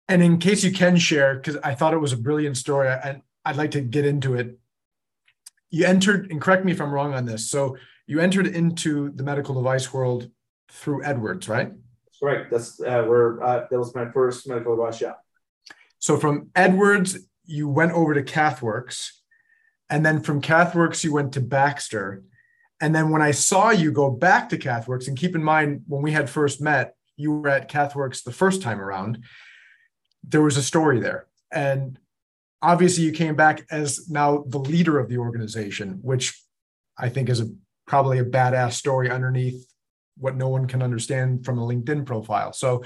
[0.09, 3.23] And in case you can share, because I thought it was a brilliant story, and
[3.45, 4.59] I'd like to get into it.
[5.71, 7.51] You entered, and correct me if I'm wrong on this.
[7.51, 10.31] So you entered into the medical device world
[10.70, 11.72] through Edwards, right?
[12.07, 12.50] That's right.
[12.50, 15.00] That's uh, where uh, that was my first medical device.
[15.00, 15.14] Yeah.
[15.98, 19.11] So from Edwards, you went over to Cathworks,
[19.90, 22.22] and then from Cathworks you went to Baxter,
[22.81, 26.02] and then when I saw you go back to Cathworks, and keep in mind when
[26.02, 29.22] we had first met, you were at Cathworks the first time around.
[30.24, 31.98] There was a story there, and
[32.62, 36.40] obviously you came back as now the leader of the organization, which
[36.98, 37.48] I think is a
[37.87, 39.64] probably a badass story underneath
[40.16, 42.52] what no one can understand from a LinkedIn profile.
[42.52, 42.85] So,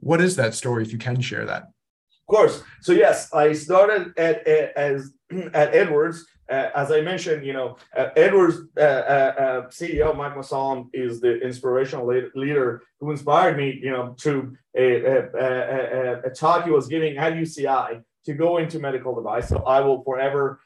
[0.00, 1.64] what is that story if you can share that?
[1.64, 2.62] Of course.
[2.80, 5.12] So yes, I started at, at as
[5.52, 6.26] at Edwards.
[6.48, 11.20] Uh, as I mentioned, you know, uh, Edwards uh, uh, uh CEO Mike Mussallem is
[11.20, 16.70] the inspirational leader who inspired me, you know, to a, a, a, a talk he
[16.70, 19.48] was giving at UCI to go into medical device.
[19.48, 20.60] So I will forever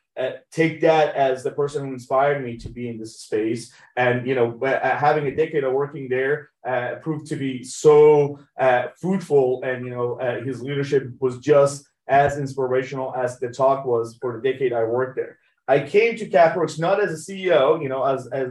[0.51, 3.73] take that as the person who inspired me to be in this space.
[3.97, 8.39] And you know, uh, having a decade of working there uh, proved to be so
[8.59, 13.85] uh, fruitful, and you know, uh, his leadership was just as inspirational as the talk
[13.85, 15.39] was for the decade I worked there.
[15.67, 18.51] I came to CathWorks not as a CEO, you know, as as,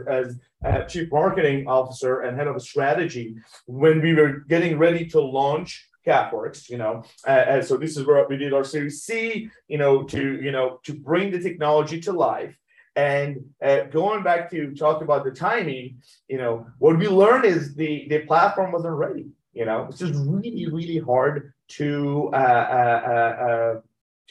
[0.64, 5.88] as chief marketing officer and head of strategy when we were getting ready to launch
[6.06, 7.04] Cathworks, you know.
[7.26, 10.80] Uh, so this is where we did our Series C, you know, to you know
[10.84, 12.56] to bring the technology to life.
[12.96, 17.74] And uh, going back to talk about the timing, you know, what we learned is
[17.74, 19.26] the the platform wasn't ready.
[19.52, 23.80] You know, it's just really really hard to uh, uh, uh, uh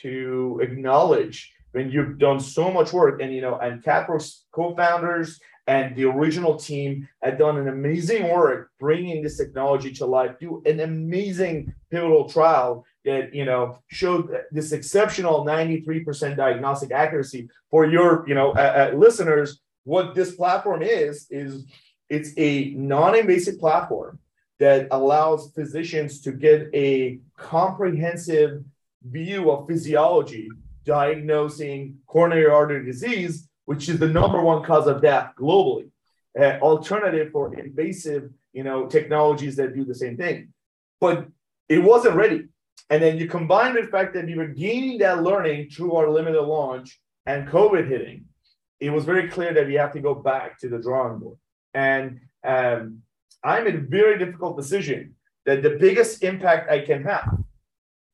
[0.02, 3.22] to acknowledge when you've done so much work.
[3.22, 8.72] And you know, and Cathworks co-founders and the original team had done an amazing work
[8.80, 14.72] bringing this technology to life do an amazing pivotal trial that you know showed this
[14.72, 19.60] exceptional 93% diagnostic accuracy for your you know uh, uh, listeners.
[19.86, 21.66] What this platform is is
[22.10, 24.20] it's a non-invasive platform
[24.60, 28.64] that allows physicians to get a comprehensive
[29.04, 30.50] view of physiology
[30.86, 35.90] diagnosing coronary artery disease which is the number one cause of death globally.
[36.40, 40.52] Uh, alternative for invasive, you know, technologies that do the same thing,
[41.00, 41.28] but
[41.70, 42.48] it wasn't ready.
[42.90, 46.42] And then you combine the fact that we were gaining that learning through our limited
[46.42, 48.26] launch and COVID hitting.
[48.80, 51.38] It was very clear that we have to go back to the drawing board.
[51.74, 53.04] And um,
[53.44, 55.16] I'm a very difficult decision
[55.46, 57.38] that the biggest impact I can have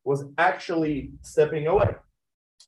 [0.04, 1.96] was actually stepping away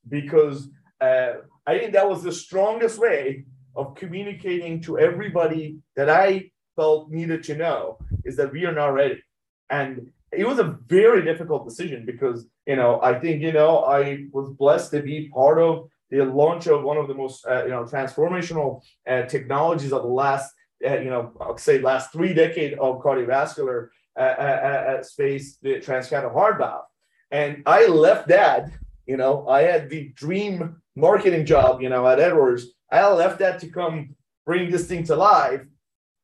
[0.08, 0.68] because
[1.00, 1.32] uh,
[1.66, 3.44] I think that was the strongest way
[3.74, 8.94] of communicating to everybody that I felt needed to know is that we are not
[8.94, 9.22] ready.
[9.70, 14.26] And it was a very difficult decision because, you know, I think, you know, I
[14.32, 17.70] was blessed to be part of the launch of one of the most, uh, you
[17.70, 20.52] know, transformational uh, technologies of the last,
[20.86, 25.80] uh, you know, I'll say last three decades of cardiovascular uh, uh, uh, space, the
[25.80, 26.84] transcatheter heart valve.
[27.30, 28.70] And I left that,
[29.06, 32.66] you know, I had the dream marketing job, you know, at Edwards.
[32.90, 35.62] I left that to come bring this thing to life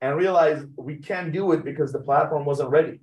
[0.00, 3.00] and realized we can't do it because the platform wasn't ready.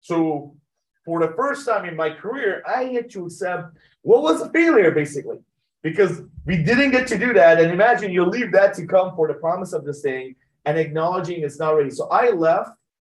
[0.00, 0.56] So
[1.04, 4.90] for the first time in my career, I had to accept what was a failure
[4.92, 5.38] basically,
[5.82, 7.60] because we didn't get to do that.
[7.60, 10.34] And imagine you leave that to come for the promise of this thing
[10.64, 11.90] and acknowledging it's not ready.
[11.90, 12.70] So I left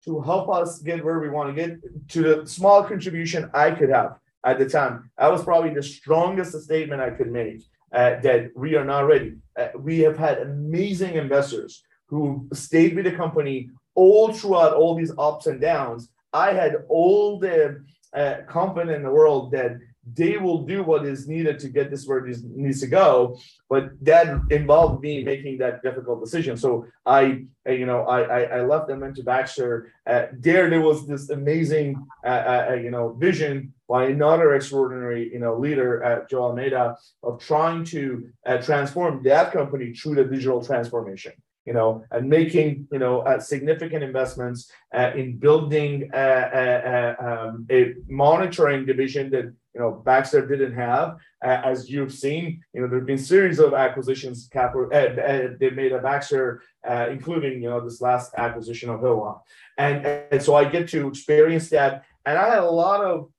[0.04, 3.90] to help us get where we want to get to the small contribution I could
[3.90, 5.10] have at the time.
[5.18, 7.62] That was probably the strongest statement I could make
[7.92, 9.34] uh, that we are not ready.
[9.58, 15.12] Uh, we have had amazing investors who stayed with the company all throughout all these
[15.18, 16.08] ups and downs.
[16.32, 17.84] I had all the
[18.14, 19.72] uh, confidence in the world that
[20.14, 23.38] they will do what is needed to get this where it needs to go.
[23.68, 26.56] But that involved me making that difficult decision.
[26.56, 29.92] So I, you know, I I, I left and went to Baxter.
[30.06, 32.28] Uh, there, there was this amazing, uh,
[32.70, 37.84] uh, you know, vision by another extraordinary, you know, leader at Joe Almeida of trying
[37.86, 41.32] to uh, transform that company through the digital transformation
[41.68, 47.14] you know, and making, you know, uh, significant investments uh, in building uh, uh, uh
[47.28, 51.16] um, a monitoring division that, you know, Baxter didn't have.
[51.44, 55.92] Uh, as you've seen, you know, there have been series of acquisitions capital they made
[55.92, 56.62] a Baxter,
[57.10, 59.38] including, you know, this last acquisition of Hillrom.
[59.76, 62.04] And, and so I get to experience that.
[62.26, 63.30] And I had a lot of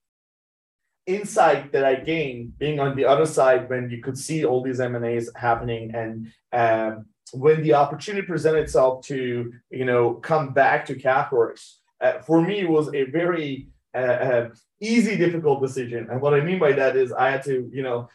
[1.05, 4.79] insight that I gained being on the other side when you could see all these
[4.79, 10.95] M&As happening and um, when the opportunity presented itself to you know come back to
[10.95, 14.49] Cathworks, uh, for me it was a very uh, uh,
[14.81, 16.07] easy, difficult decision.
[16.09, 18.09] And what I mean by that is I had to you know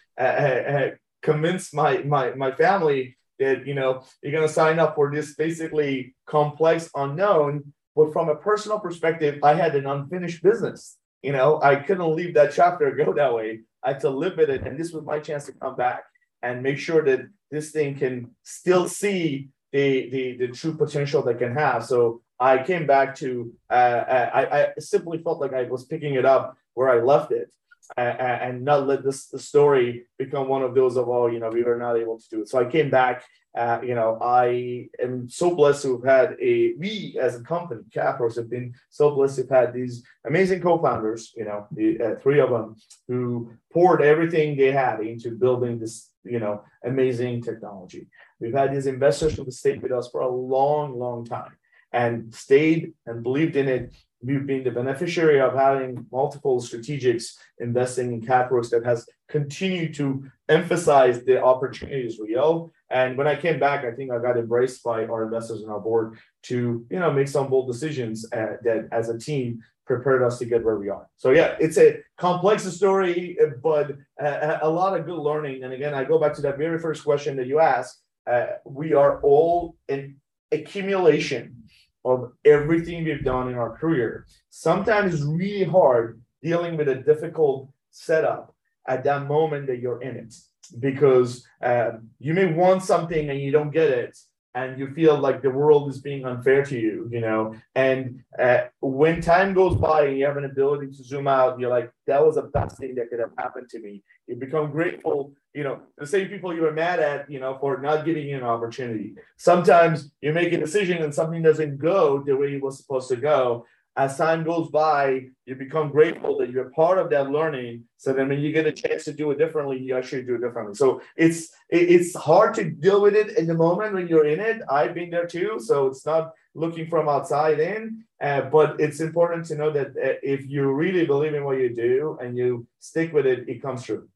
[1.23, 5.35] convince my my my family that you know you're going to sign up for this
[5.35, 7.73] basically complex unknown.
[7.97, 10.97] But from a personal perspective, I had an unfinished business.
[11.23, 13.61] You know, I couldn't leave that chapter go that way.
[13.83, 16.05] I had to live with it, and this was my chance to come back
[16.43, 21.39] and make sure that this thing can still see the, the, the true potential that
[21.39, 21.85] can have.
[21.85, 26.15] So I came back to, uh, uh, I, I simply felt like I was picking
[26.15, 27.51] it up where I left it.
[27.99, 31.51] Uh, and not let this the story become one of those of oh you know
[31.51, 33.23] we were not able to do it so i came back
[33.59, 37.83] uh, you know i am so blessed to have had a we as a company
[37.95, 42.15] Cathworks have been so blessed to have had these amazing co-founders you know the uh,
[42.23, 42.75] three of them
[43.07, 48.07] who poured everything they had into building this you know, amazing technology.
[48.41, 51.53] We've had these investors who have stayed with us for a long, long time
[51.95, 53.95] and stayed and believed in it.
[54.21, 60.25] We've been the beneficiary of having multiple strategics investing in Cathworks that has continued to
[60.49, 62.73] emphasize the opportunities real.
[62.91, 65.81] And when I came back, I think I got embraced by our investors and our
[65.81, 70.39] board to, you know, make some bold decisions uh, that as a team prepared us
[70.39, 71.07] to get where we are.
[71.17, 75.63] So yeah, it's a complex story, but a, a lot of good learning.
[75.63, 78.01] And again, I go back to that very first question that you asked.
[78.27, 80.17] Uh, we are all an
[80.51, 81.64] accumulation
[82.05, 84.27] of everything we've done in our career.
[84.51, 88.55] Sometimes it's really hard dealing with a difficult setup
[88.87, 90.35] at that moment that you're in it
[90.79, 94.17] because uh, you may want something and you don't get it
[94.55, 97.55] and you feel like the world is being unfair to you, you know.
[97.75, 101.71] And uh, when time goes by and you have an ability to zoom out, you're
[101.71, 104.03] like, that was the best thing that could have happened to me.
[104.29, 107.81] You become grateful, you know, the same people you were mad at, you know, for
[107.81, 109.15] not giving you an opportunity.
[109.37, 113.17] Sometimes you make a decision and something doesn't go the way it was supposed to
[113.17, 113.65] go
[113.97, 117.85] as time goes by, you become grateful that you're part of that learning.
[117.97, 120.41] So then when you get a chance to do it differently, you actually do it
[120.41, 120.75] differently.
[120.75, 124.63] So it's it's hard to deal with it in the moment when you're in it.
[124.69, 125.61] I've been there too.
[125.61, 130.19] So it's not looking from outside in, uh, but it's important to know that uh,
[130.23, 133.85] if you really believe in what you do and you stick with it, it comes
[133.85, 134.09] true.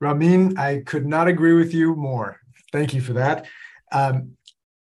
[0.00, 2.40] Ramin, I could not agree with you more.
[2.72, 3.46] Thank you for that.
[3.92, 4.36] Um,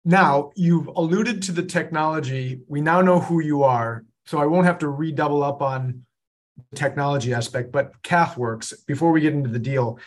[0.04, 2.60] now, you've alluded to the technology.
[2.66, 4.04] We now know who you are.
[4.26, 6.04] So I won't have to redouble up on
[6.70, 9.98] the technology aspect, but Cathworks, before we get into the deal,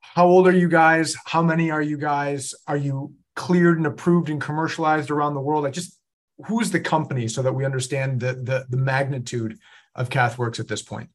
[0.00, 1.16] how old are you guys?
[1.26, 2.54] How many are you guys?
[2.66, 5.64] Are you cleared and approved and commercialized around the world?
[5.64, 5.98] Like just
[6.46, 9.58] who's the company so that we understand the the, the magnitude
[9.94, 11.10] of Cathworks at this point?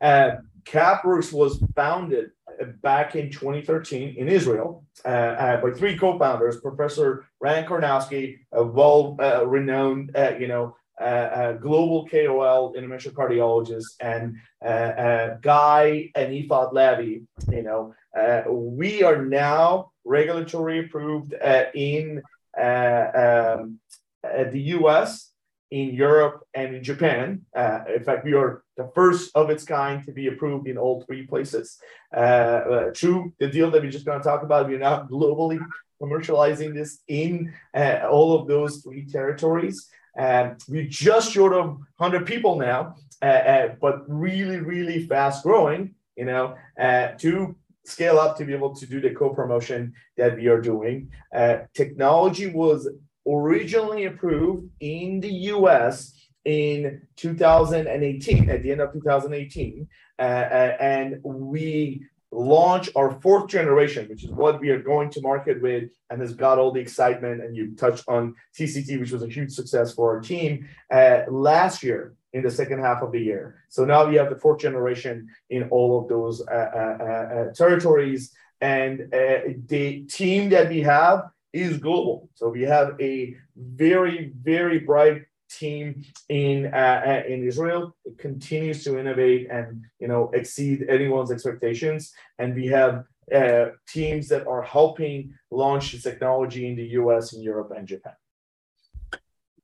[0.00, 0.36] Uh,
[0.66, 2.30] Cathworks was founded
[2.82, 10.16] back in 2013 in Israel uh, uh, by three co-founders, Professor Ran Kornowski, a well-renowned,
[10.16, 14.36] uh, you know, uh, global KOL interventional cardiologist, and
[15.42, 17.94] Guy and Ifat Lavi, you know,
[18.50, 21.34] we are now regulatory approved
[21.74, 22.22] in
[22.56, 23.78] um,
[24.22, 25.32] the US
[25.70, 27.42] in Europe and in Japan.
[27.54, 31.02] Uh, in fact, we are the first of its kind to be approved in all
[31.02, 31.78] three places.
[32.14, 35.58] Uh, uh, through the deal that we're just going to talk about, we're now globally
[36.00, 39.88] commercializing this in uh, all of those three territories.
[40.18, 46.26] Um, we're just short of 100 people now, uh, but really, really fast growing, you
[46.26, 46.54] know,
[47.18, 51.10] to scale up to be able to do the co-promotion that we are doing.
[51.74, 52.88] technology was
[53.26, 56.12] originally approved in the US
[56.44, 59.88] in 2018, at the end of 2018.
[60.18, 65.20] Uh, uh, and we launched our fourth generation, which is what we are going to
[65.20, 67.42] market with, and has got all the excitement.
[67.42, 71.82] And you touched on TCT, which was a huge success for our team uh, last
[71.82, 73.62] year in the second half of the year.
[73.68, 78.32] So now we have the fourth generation in all of those uh, uh, uh territories.
[78.60, 81.24] And the team that we have
[81.56, 82.28] is global.
[82.34, 87.96] So we have a very, very bright team in uh, uh, in Israel.
[88.04, 92.12] It continues to innovate and you know exceed anyone's expectations.
[92.38, 93.04] And we have
[93.34, 98.14] uh, teams that are helping launch this technology in the U.S., in Europe, and Japan.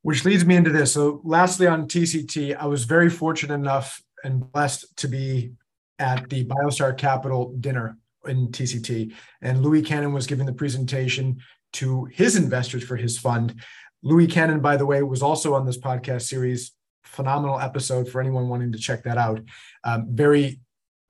[0.02, 0.92] Which leads me into this.
[0.92, 5.52] So, lastly, on TCT, I was very fortunate enough and blessed to be
[5.98, 9.12] at the BioStar Capital dinner in TCT,
[9.42, 11.40] and Louis Cannon was giving the presentation
[11.74, 13.54] to his investors for his fund.
[14.02, 16.72] Louis Cannon, by the way, was also on this podcast series.
[17.04, 19.40] Phenomenal episode for anyone wanting to check that out.
[19.84, 20.60] Um, very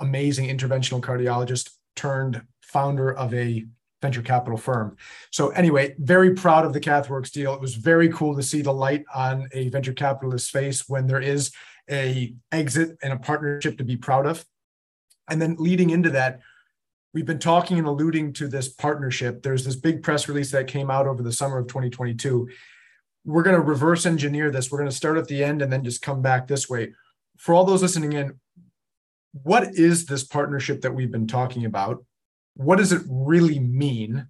[0.00, 3.64] amazing interventional cardiologist turned founder of a
[4.00, 4.96] venture capital firm.
[5.30, 7.54] So anyway, very proud of the Cathworks deal.
[7.54, 11.20] It was very cool to see the light on a venture capitalist's face when there
[11.20, 11.52] is
[11.88, 14.44] a exit and a partnership to be proud of.
[15.30, 16.40] And then leading into that,
[17.14, 19.42] we've been talking and alluding to this partnership.
[19.42, 22.48] There's this big press release that came out over the summer of 2022.
[23.24, 24.70] We're going to reverse engineer this.
[24.70, 26.92] We're going to start at the end and then just come back this way.
[27.36, 28.38] For all those listening in,
[29.32, 32.04] what is this partnership that we've been talking about?
[32.54, 34.26] What does it really mean?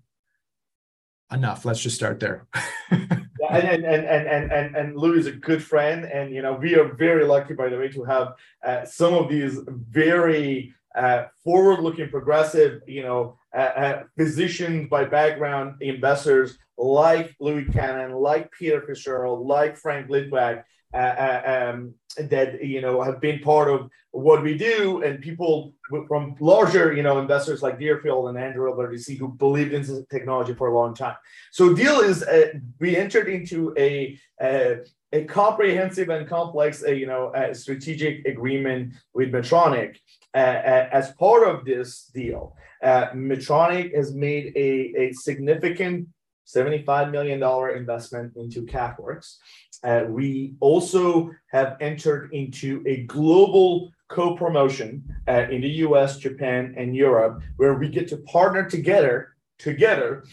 [1.30, 1.64] Enough.
[1.64, 2.46] Let's just start there.
[2.90, 3.04] and,
[3.50, 6.04] and, and, and, and, and Louis is a good friend.
[6.04, 9.30] And, you know, we are very lucky, by the way, to have uh, some of
[9.30, 10.74] these very
[11.44, 18.80] forward-looking, progressive, you know, uh, uh, physicians by background investors like Louis Cannon, like Peter
[18.80, 20.64] Fitzgerald, like Frank Litvak,
[20.94, 25.74] uh, uh, um, that you know have been part of what we do, and people
[26.08, 30.54] from larger you know investors like Deerfield and Andrew LRDC who believed in this technology
[30.54, 31.16] for a long time.
[31.50, 34.80] So deal is uh, we entered into a, a
[35.12, 39.96] a comprehensive and complex, uh, you know, strategic agreement with Medtronic
[40.34, 46.08] uh, uh, as part of this deal, uh, Medtronic has made a, a significant
[46.46, 47.42] $75 million
[47.76, 49.36] investment into Cathworks.
[49.84, 56.96] Uh, we also have entered into a global co-promotion uh, in the US, Japan, and
[56.96, 60.24] Europe, where we get to partner together, together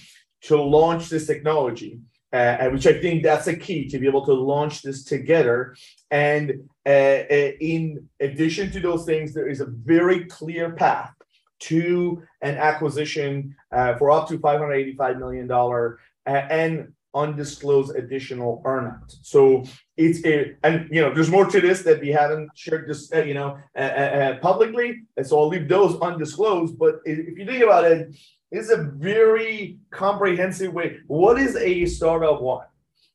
[0.41, 1.99] to launch this technology.
[2.31, 5.75] Uh, which I think that's a key to be able to launch this together
[6.11, 11.13] and uh, uh, in addition to those things, there is a very clear path
[11.59, 15.87] to an acquisition uh, for up to $585 million uh,
[16.25, 19.15] and undisclosed additional earnout.
[19.21, 19.65] So
[19.99, 23.21] it's a, and you know, there's more to this that we haven't shared this, uh,
[23.21, 25.01] you know, uh, publicly.
[25.17, 26.79] And so I'll leave those undisclosed.
[26.79, 28.15] But if you think about it,
[28.49, 30.97] it's a very comprehensive way.
[31.07, 32.67] What is a startup want?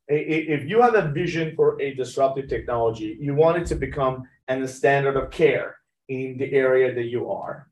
[0.07, 4.69] if you have a vision for a disruptive technology, you want it to become an
[4.69, 5.77] standard of care
[6.09, 7.71] in the area that you are.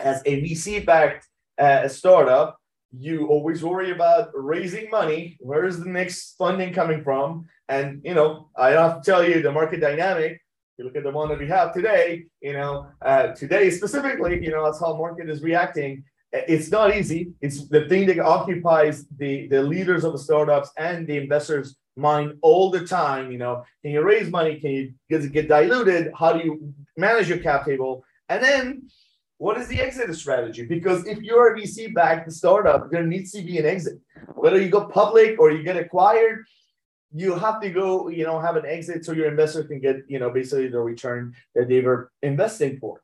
[0.00, 2.58] As a VC-backed uh, startup,
[2.98, 5.36] you always worry about raising money.
[5.40, 7.46] Where is the next funding coming from?
[7.68, 10.40] And you know, I have to tell you the market dynamic.
[10.78, 12.24] You look at the one that we have today.
[12.40, 17.32] You know, uh, today specifically, you know, that's how market is reacting it's not easy.
[17.40, 22.34] It's the thing that occupies the, the leaders of the startups and the investors' mind
[22.42, 23.30] all the time.
[23.30, 24.58] You know, can you raise money?
[24.58, 26.12] Can you get, get diluted?
[26.18, 28.04] How do you manage your cap table?
[28.28, 28.88] And then
[29.44, 30.64] what is the exit strategy?
[30.64, 33.98] Because if you're a VC backed startup, there needs to be an exit.
[34.34, 36.46] Whether you go public or you get acquired,
[37.12, 40.18] you have to go, you know, have an exit so your investor can get, you
[40.18, 43.02] know, basically the return that they were investing for.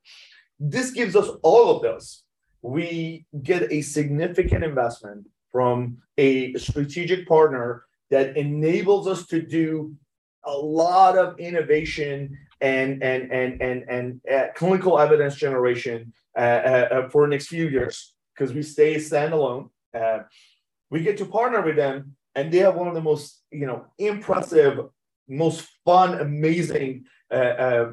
[0.59, 2.23] This gives us all of those
[2.61, 9.95] we get a significant investment from a strategic partner that enables us to do
[10.43, 17.27] a lot of innovation and and and and and uh, clinical evidence generation for the
[17.29, 19.69] next few years because we stay standalone.
[19.93, 20.19] Uh,
[20.89, 23.85] we get to partner with them, and they have one of the most you know
[23.97, 24.79] impressive,
[25.27, 27.87] most fun, amazing uh,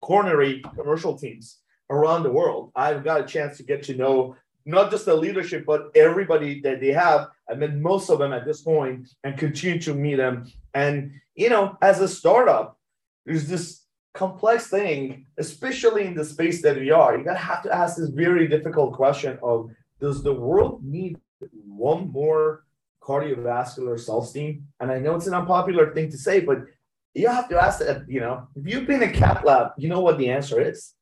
[0.00, 1.58] coronary commercial teams
[1.90, 2.72] around the world.
[2.76, 4.36] I've got a chance to get to know
[4.66, 7.28] not just the leadership, but everybody that they have.
[7.48, 10.50] I met most of them at this point and continue to meet them.
[10.72, 12.78] And, you know, as a startup,
[13.26, 13.83] there's this
[14.14, 17.18] complex thing, especially in the space that we are.
[17.18, 21.18] You gotta have to ask this very difficult question of does the world need
[21.66, 22.64] one more
[23.02, 24.66] cardiovascular sales team?
[24.80, 26.58] And I know it's an unpopular thing to say, but
[27.14, 29.88] you have to ask that, you know, if you've been in a cath lab, you
[29.88, 30.94] know what the answer is.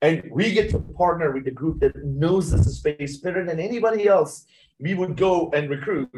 [0.00, 4.06] And we get to partner with the group that knows this space better than anybody
[4.06, 4.46] else.
[4.78, 6.08] We would go and recruit,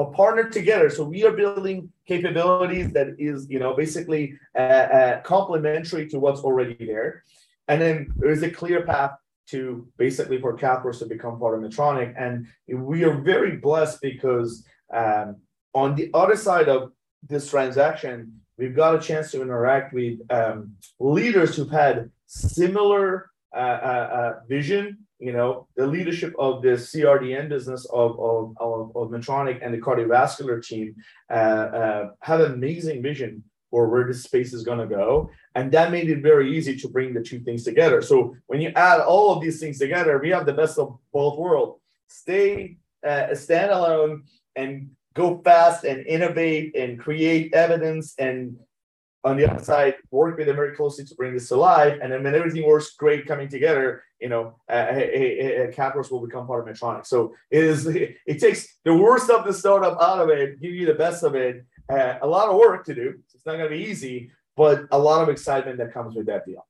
[0.00, 0.88] but partner together.
[0.88, 6.40] So we are building capabilities that is, you know, basically uh, uh, complementary to what's
[6.40, 7.22] already there.
[7.68, 9.12] And then there's a clear path
[9.48, 12.14] to basically for CathWorks to become part of Medtronic.
[12.16, 15.36] And we are very blessed because um,
[15.74, 16.92] on the other side of
[17.28, 23.80] this transaction, we've got a chance to interact with um, leaders who've had similar uh,
[23.92, 25.04] uh, uh, vision.
[25.20, 29.78] You know, the leadership of the CRDN business of, of, of, of Medtronic and the
[29.78, 30.96] cardiovascular team
[31.30, 35.30] uh, uh, have an amazing vision for where this space is going to go.
[35.54, 38.02] And that made it very easy to bring the two things together.
[38.02, 41.38] So when you add all of these things together, we have the best of both
[41.38, 41.80] worlds.
[42.08, 44.22] Stay uh, standalone
[44.56, 48.56] and go fast and innovate and create evidence and
[49.22, 51.98] on the other side work with them very closely to bring this to life.
[52.02, 56.68] And then when everything works great coming together you know a, a, will become part
[56.68, 57.06] of medtronic.
[57.06, 60.86] So it is it takes the worst of the startup out of it give you
[60.86, 61.64] the best of it.
[61.88, 63.14] Uh, a lot of work to do.
[63.34, 66.44] It's not going to be easy but a lot of excitement that comes with that
[66.44, 66.66] deal.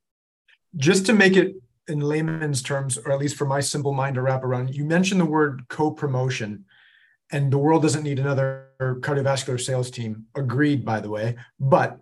[0.77, 1.57] Just to make it
[1.89, 5.21] in layman's terms or at least for my simple mind to wrap around you mentioned
[5.21, 6.65] the word co-promotion
[7.33, 10.27] and the world doesn't need another cardiovascular sales team.
[10.35, 11.37] Agreed, by the way.
[11.59, 11.99] But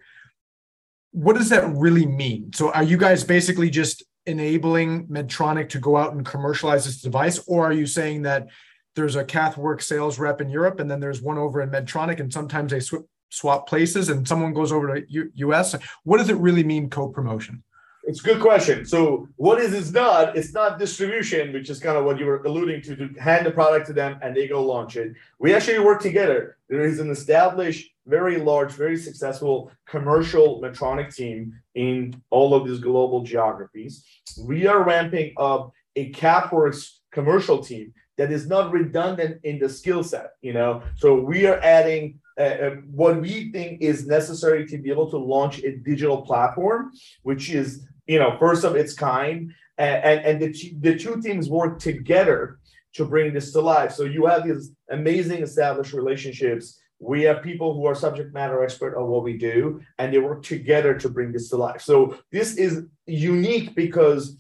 [1.13, 2.53] what does that really mean?
[2.53, 7.39] So, are you guys basically just enabling Medtronic to go out and commercialize this device,
[7.47, 8.49] or are you saying that
[8.95, 12.33] there's a CathWorks sales rep in Europe and then there's one over in Medtronic, and
[12.33, 15.75] sometimes they sw- swap places and someone goes over to U- US?
[16.05, 17.63] What does it really mean, co promotion?
[18.05, 18.87] It's a good question.
[18.87, 20.35] So what is it's not?
[20.35, 23.51] It's not distribution, which is kind of what you were alluding to, to hand the
[23.51, 25.13] product to them and they go launch it.
[25.39, 26.57] We actually work together.
[26.71, 32.81] There is an established, very large, very successful commercial Medtronic team in all of these
[32.81, 34.05] global geographies.
[34.43, 40.03] We are ramping up a CathWorks commercial team that is not redundant in the skill
[40.03, 40.83] set, you know.
[40.97, 45.19] So we are adding uh, uh, what we think is necessary to be able to
[45.19, 46.93] launch a digital platform,
[47.23, 51.49] which is you know, first of its kind, and and, and the the two teams
[51.49, 52.59] work together
[52.95, 53.93] to bring this to life.
[53.93, 56.81] So you have these amazing established relationships.
[57.01, 60.43] We have people who are subject matter expert on what we do, and they work
[60.43, 61.81] together to bring this to life.
[61.81, 64.37] So this is unique because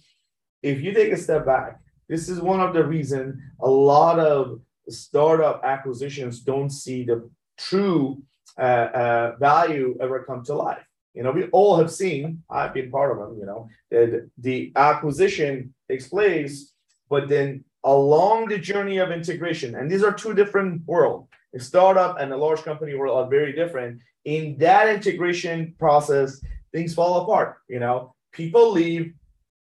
[0.62, 4.60] if you take a step back, this is one of the reason a lot of
[4.88, 8.22] startup acquisitions don't see the true
[8.58, 10.84] uh, uh, value ever come to life.
[11.14, 14.72] You know, we all have seen, I've been part of them, you know, the, the
[14.76, 16.72] acquisition takes place,
[17.08, 21.27] but then along the journey of integration, and these are two different worlds.
[21.54, 24.00] A startup and a large company were very different.
[24.24, 26.40] In that integration process,
[26.72, 27.56] things fall apart.
[27.68, 29.14] You know, people leave.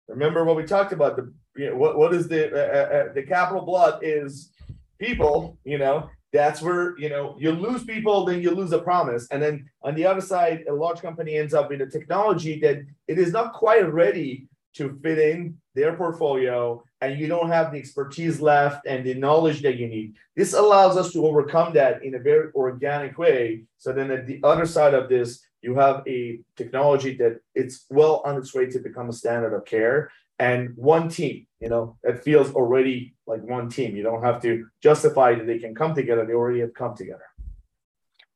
[0.08, 1.16] Remember what we talked about.
[1.16, 4.52] The you know, what what is the uh, uh, uh the capital blood is
[5.00, 5.58] people.
[5.64, 9.42] You know, that's where you know you lose people then you lose a promise and
[9.42, 12.78] then on the other side a large company ends up with a technology that
[13.08, 17.78] it is not quite ready to fit in their portfolio and you don't have the
[17.78, 20.16] expertise left and the knowledge that you need.
[20.36, 23.64] This allows us to overcome that in a very organic way.
[23.78, 28.22] So then at the other side of this you have a technology that it's well
[28.26, 32.24] on its way to become a standard of care and one team you know it
[32.24, 33.96] feels already like one team.
[33.96, 36.26] You don't have to justify that they can come together.
[36.26, 37.24] They already have come together.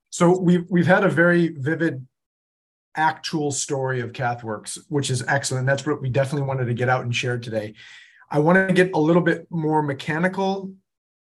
[0.09, 2.05] So we've we've had a very vivid
[2.95, 5.65] actual story of cathworks which is excellent.
[5.65, 7.73] That's what we definitely wanted to get out and share today
[8.33, 10.73] i want to get a little bit more mechanical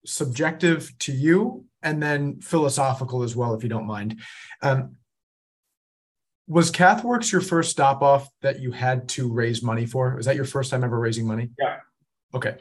[0.07, 4.19] subjective to you and then philosophical as well if you don't mind
[4.63, 4.97] um,
[6.49, 10.17] was Cathworks your first stop off that you had to raise money for?
[10.17, 11.51] Was that your first time ever raising money?
[11.59, 11.77] Yeah.
[12.35, 12.57] Okay.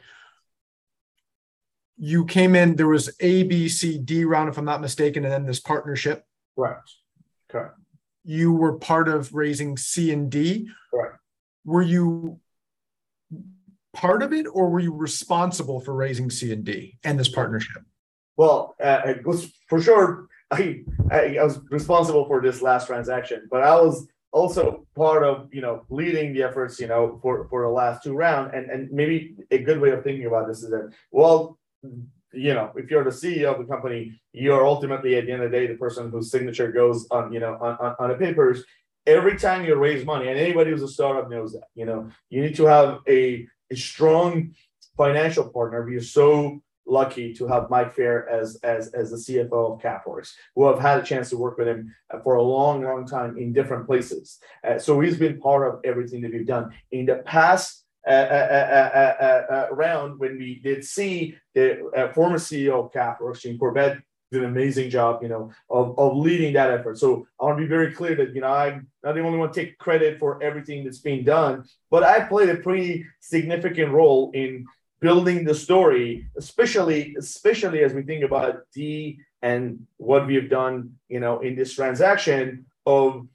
[1.98, 5.32] You came in, there was A, B, C, D round, if I'm not mistaken, and
[5.32, 6.24] then this partnership.
[6.56, 6.76] Right.
[7.48, 7.74] Correct.
[8.24, 10.70] you were part of raising C and D.
[10.90, 11.18] Correct.
[11.64, 12.40] Were you
[13.92, 17.82] part of it, or were you responsible for raising C and D and this partnership?
[18.36, 20.28] Well, uh, it was for sure.
[20.50, 25.48] I, I I was responsible for this last transaction, but I was also part of
[25.52, 28.90] you know leading the efforts you know for for the last two round and and
[28.90, 31.58] maybe a good way of thinking about this is that well
[32.32, 35.50] you know if you're the ceo of the company you're ultimately at the end of
[35.50, 38.64] the day the person whose signature goes on you know on, on, on the papers
[39.06, 42.40] every time you raise money and anybody who's a startup knows that you know you
[42.40, 44.54] need to have a, a strong
[44.96, 49.60] financial partner We are so lucky to have Mike Fair as as as the CFO
[49.72, 53.06] of CathWorks, who have had a chance to work with him for a long, long
[53.06, 54.38] time in different places.
[54.66, 57.78] Uh, so he's been part of everything that we've done in the past.
[58.04, 63.56] Uh, uh, uh, uh round when we did see the former CEO of CathWorks, Jim
[63.56, 63.98] Corbett,
[64.32, 66.98] did an amazing job, you know, of, of leading that effort.
[66.98, 69.52] So I want to be very clear that, you know, I'm not the only one
[69.52, 74.30] to take credit for everything that's being done, but I played a pretty significant role
[74.32, 74.66] in
[75.00, 81.20] building the story, especially especially as we think about D and what we've done, you
[81.20, 83.26] know, in this transaction of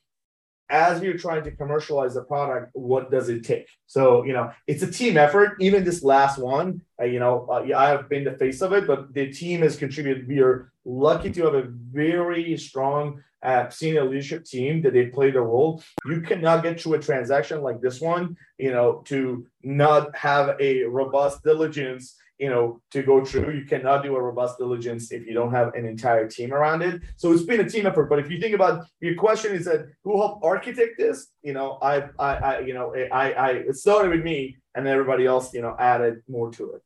[0.70, 3.68] as you're trying to commercialize the product, what does it take?
[3.86, 5.58] So, you know, it's a team effort.
[5.60, 8.86] Even this last one, uh, you know, uh, I have been the face of it,
[8.86, 10.28] but the team has contributed.
[10.28, 15.36] We are lucky to have a very strong uh, senior leadership team that they played
[15.36, 15.82] a role.
[16.06, 20.84] You cannot get to a transaction like this one, you know, to not have a
[20.84, 23.54] robust diligence, you know, to go through.
[23.54, 27.02] You cannot do a robust diligence if you don't have an entire team around it.
[27.16, 28.10] So it's been a team effort.
[28.10, 31.28] But if you think about your question is that who helped architect this?
[31.42, 35.26] You know, I, I, I you know, I, I, it started with me, and everybody
[35.26, 36.84] else, you know, added more to it.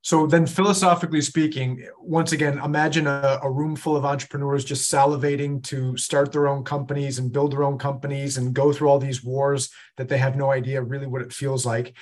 [0.00, 5.62] So then, philosophically speaking, once again, imagine a, a, room full of entrepreneurs just salivating
[5.64, 9.22] to start their own companies and build their own companies and go through all these
[9.22, 11.94] wars that they have no idea really what it feels like.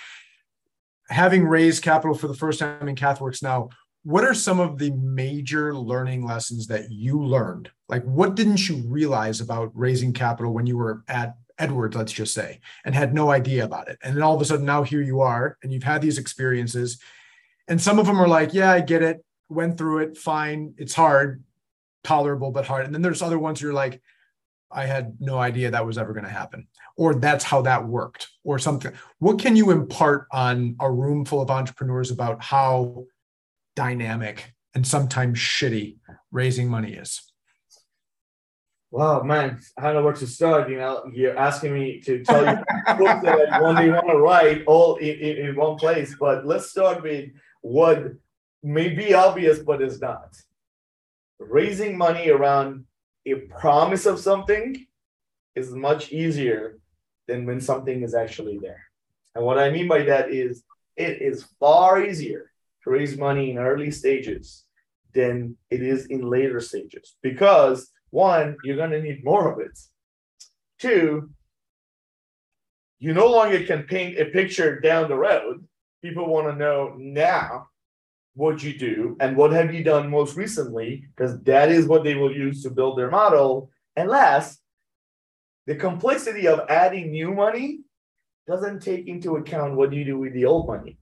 [1.09, 3.69] Having raised capital for the first time in CathWorks now,
[4.03, 7.71] what are some of the major learning lessons that you learned?
[7.89, 12.35] Like, what didn't you realize about raising capital when you were at Edwards, let's just
[12.35, 13.99] say, and had no idea about it?
[14.03, 16.99] And then all of a sudden, now here you are, and you've had these experiences
[17.69, 20.75] and some of them are like, yeah, I get it, went through it, fine.
[20.79, 21.43] It's hard,
[22.05, 22.87] tolerable, but hard.
[22.87, 24.01] And then there's other ones you're like,
[24.71, 28.29] I had no idea that was ever going to happen, or that's how that worked,
[28.45, 28.93] or something.
[29.19, 33.05] What can you impart on a room full of entrepreneurs about how
[33.75, 35.99] dynamic and sometimes shitty
[36.31, 37.21] raising money is?
[38.91, 40.71] Wow, man, I don't know where to start.
[40.71, 42.57] You know, you're asking me to tell you
[42.97, 46.17] books that I day want to write all in, in, in one place.
[46.19, 47.31] But let's start with
[47.61, 48.13] what
[48.63, 50.35] may be obvious but is not.
[51.39, 52.87] Raising money around
[53.27, 54.87] a promise of something
[55.55, 56.79] is much easier
[57.27, 58.83] than when something is actually there.
[59.35, 60.65] And what I mean by that is
[60.97, 62.51] it is far easier
[62.85, 64.65] to raise money in early stages
[65.13, 69.79] than it is in later stages because one, you're going to need more of it.
[70.79, 71.31] Two,
[72.99, 75.67] you no longer can paint a picture down the road
[76.07, 77.69] people want to know now
[78.35, 82.15] what you do and what have you done most recently because that is what they
[82.15, 84.61] will use to build their model and last
[85.67, 87.81] the complexity of adding new money
[88.47, 90.99] doesn't take into account what you do with the old money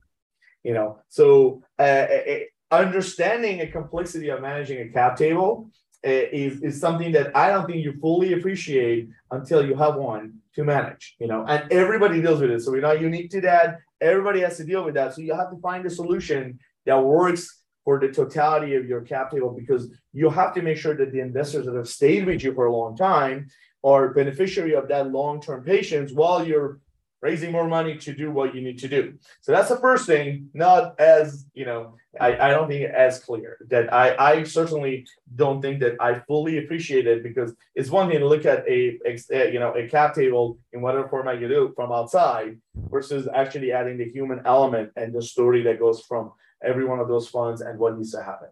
[0.65, 0.97] you know?
[1.09, 2.39] So uh, uh,
[2.71, 5.69] understanding a complexity of managing a cap table
[6.05, 10.33] uh, is, is something that i don't think you fully appreciate until you have one
[10.55, 11.45] to manage you know?
[11.47, 13.79] And everybody deals with it so we're not unique to that.
[14.01, 15.13] Everybody has to deal with that.
[15.13, 19.31] So you have to find a solution that works for the totality of your cap
[19.31, 22.53] table because you have to make sure that the investors that have stayed with you
[22.53, 23.47] for a long time
[23.85, 26.79] are beneficiary of that long-term patience while you're
[27.21, 29.13] raising more money to do what you need to do.
[29.41, 33.57] So that's the first thing, not as, you know, I, I don't think as clear
[33.69, 38.19] that I, I certainly don't think that I fully appreciate it because it's one thing
[38.19, 41.73] to look at a, a you know a cap table in whatever format you do
[41.75, 42.57] from outside
[42.93, 46.31] versus actually adding the human element and the story that goes from
[46.63, 48.49] every one of those funds and what needs to happen.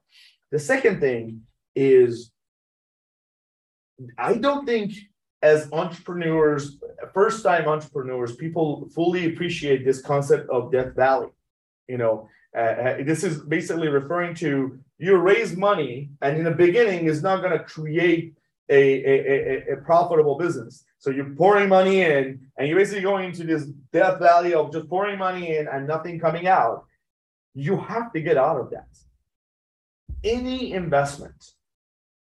[0.52, 1.44] The second thing
[1.76, 2.32] is
[4.18, 4.94] I don't think
[5.44, 6.78] as entrepreneurs,
[7.14, 11.28] first time entrepreneurs, people fully appreciate this concept of Death Valley.
[11.90, 16.52] You know, uh, uh, this is basically referring to you raise money, and in the
[16.52, 18.34] beginning, is not going to create
[18.70, 20.86] a, a, a, a, profitable business.
[20.98, 24.88] So you're pouring money in, and you're basically going into this death valley of just
[24.88, 26.86] pouring money in and nothing coming out.
[27.54, 28.88] You have to get out of that.
[30.24, 31.52] Any investment,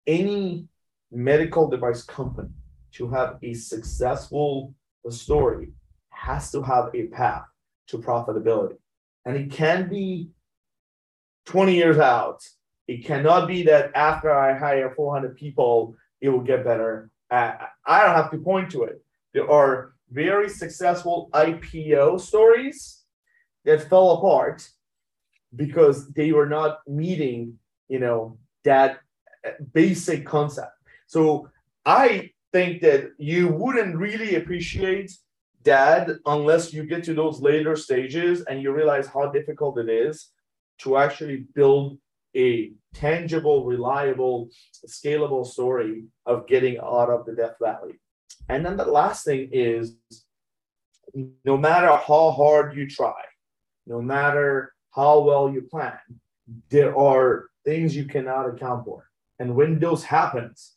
[0.07, 0.69] any
[1.11, 2.51] medical device company
[2.93, 4.75] to have a successful
[5.09, 5.73] story
[6.11, 7.45] has to have a path
[7.89, 8.77] to profitability.
[9.25, 10.31] And it can be
[11.47, 12.43] 20 years out.
[12.87, 17.11] It cannot be that after I hire 400 people, it will get better.
[17.31, 19.03] I don't have to point to it.
[19.33, 23.05] There are very successful IPO stories
[23.65, 24.69] that fell apart
[25.55, 28.99] because they were not meeting, you know, that
[29.73, 30.73] basic concept.
[31.07, 31.49] So
[31.87, 35.13] I think that you wouldn't really appreciate
[35.63, 40.31] dad unless you get to those later stages and you realize how difficult it is
[40.79, 41.99] to actually build
[42.37, 44.49] a tangible, reliable,
[44.87, 48.01] scalable story of getting out of the Death Valley.
[48.49, 49.97] And then the last thing is
[51.45, 53.23] no matter how hard you try,
[53.87, 55.99] no matter how well you plan,
[56.71, 59.07] there are things you cannot account for.
[59.39, 60.75] And when those happens,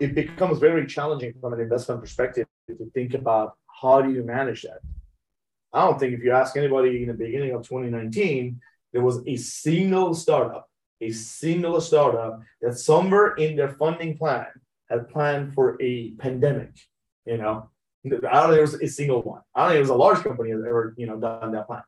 [0.00, 4.62] it becomes very challenging from an investment perspective to think about how do you manage
[4.62, 4.80] that?
[5.72, 8.60] I don't think if you ask anybody in the beginning of 2019,
[8.92, 10.68] there was a single startup,
[11.00, 14.46] a single startup that somewhere in their funding plan
[14.88, 16.70] had planned for a pandemic.
[17.26, 17.70] You know,
[18.04, 19.40] I don't think there was a single one.
[19.54, 21.82] I don't think it was a large company that ever, you know, done that plan.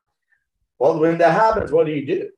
[0.79, 2.31] Well, when that happens, what do you do?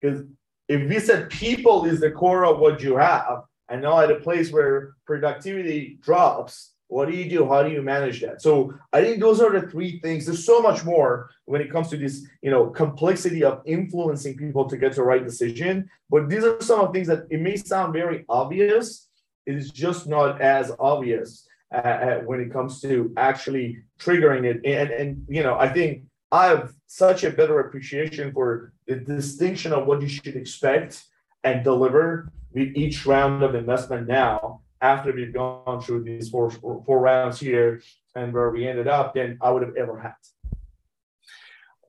[0.00, 0.24] Because
[0.68, 4.16] if we said people is the core of what you have, and now at a
[4.16, 7.48] place where productivity drops, what do you do?
[7.48, 8.40] How do you manage that?
[8.40, 10.26] So I think those are the three things.
[10.26, 14.66] There's so much more when it comes to this, you know, complexity of influencing people
[14.66, 15.90] to get the right decision.
[16.08, 19.08] But these are some of the things that it may sound very obvious.
[19.46, 24.60] It is just not as obvious uh, uh, when it comes to actually triggering it.
[24.64, 29.72] And and you know, I think I have such a better appreciation for the distinction
[29.72, 31.04] of what you should expect
[31.42, 36.98] and deliver with each round of investment now after we've gone through these four four
[36.98, 37.82] rounds here
[38.14, 40.14] and where we ended up than I would have ever had.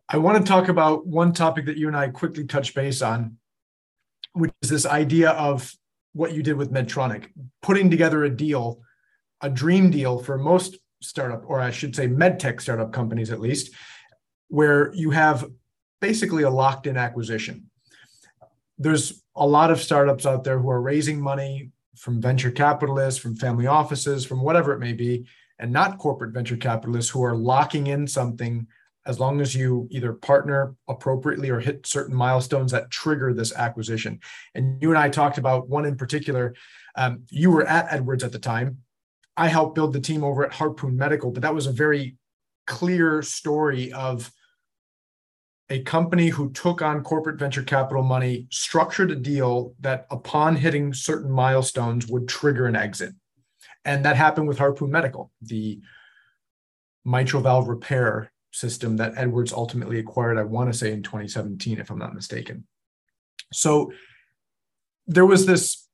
[0.10, 3.38] I want to talk about one topic that you and I quickly touch base on,
[4.34, 5.74] which is this idea of
[6.14, 7.28] what you did with Medtronic,
[7.62, 8.82] putting together a deal,
[9.42, 13.74] a dream deal for most startup, or I should say medtech startup companies at least,
[14.48, 15.46] where you have
[16.02, 17.67] basically a locked in acquisition.
[18.78, 23.36] There's a lot of startups out there who are raising money from venture capitalists, from
[23.36, 25.26] family offices, from whatever it may be,
[25.60, 28.68] and not corporate venture capitalists who are locking in something
[29.08, 34.20] as long as you either partner appropriately or hit certain milestones that trigger this acquisition.
[34.54, 36.54] And you and I talked about one in particular.
[36.96, 38.80] Um, you were at Edwards at the time.
[39.38, 42.18] I helped build the team over at Harpoon Medical, but that was a very
[42.66, 44.30] clear story of
[45.70, 50.94] a company who took on corporate venture capital money structured a deal that upon hitting
[50.94, 53.14] certain milestones would trigger an exit.
[53.84, 55.80] And that happened with harpoon medical the
[57.06, 61.90] mitral valve repair system that edwards ultimately acquired i want to say in 2017 if
[61.90, 62.66] i'm not mistaken.
[63.54, 63.92] So
[65.06, 65.88] there was this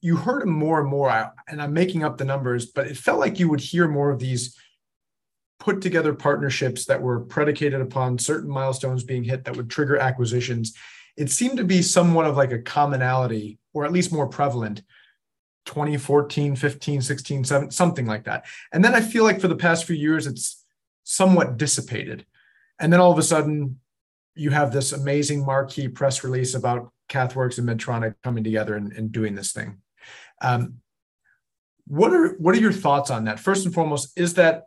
[0.00, 3.38] you heard more and more and i'm making up the numbers but it felt like
[3.38, 4.56] you would hear more of these
[5.58, 10.74] put together partnerships that were predicated upon certain milestones being hit that would trigger acquisitions.
[11.16, 14.82] It seemed to be somewhat of like a commonality, or at least more prevalent
[15.64, 18.44] 2014, 15, 16, 17, something like that.
[18.72, 20.64] And then I feel like for the past few years, it's
[21.04, 22.26] somewhat dissipated.
[22.78, 23.80] And then all of a sudden,
[24.34, 29.10] you have this amazing marquee press release about Cathworks and Medtronic coming together and, and
[29.10, 29.78] doing this thing.
[30.42, 30.80] Um,
[31.86, 33.40] what are what are your thoughts on that?
[33.40, 34.64] First and foremost, is that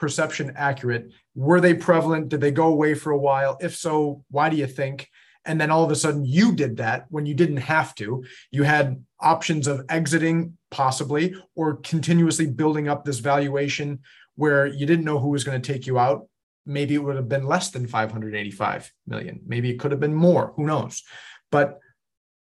[0.00, 1.12] perception accurate?
[1.34, 2.30] Were they prevalent?
[2.30, 3.56] Did they go away for a while?
[3.60, 5.08] If so, why do you think?
[5.44, 8.24] And then all of a sudden you did that when you didn't have to.
[8.50, 14.00] You had options of exiting possibly or continuously building up this valuation
[14.34, 16.26] where you didn't know who was going to take you out.
[16.66, 19.40] Maybe it would have been less than 585 million.
[19.46, 20.52] Maybe it could have been more.
[20.56, 21.02] Who knows?
[21.50, 21.78] But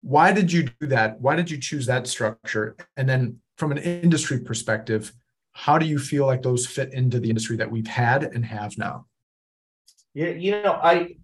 [0.03, 1.21] why did you do that?
[1.21, 2.77] Why did you choose that structure?
[2.97, 5.13] And then from an industry perspective,
[5.57, 8.77] how do you feel like those fit into the industry that we've had and have
[8.77, 9.07] now?
[10.13, 11.17] Yeah, you know, I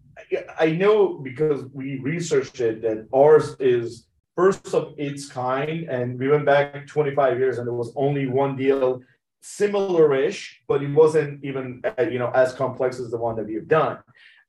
[0.58, 6.28] I know because we researched it that ours is first of its kind, and we
[6.28, 9.02] went back 25 years, and there was only one deal
[9.42, 13.68] similar-ish, but it wasn't even uh, you know as complex as the one that we've
[13.68, 13.98] done.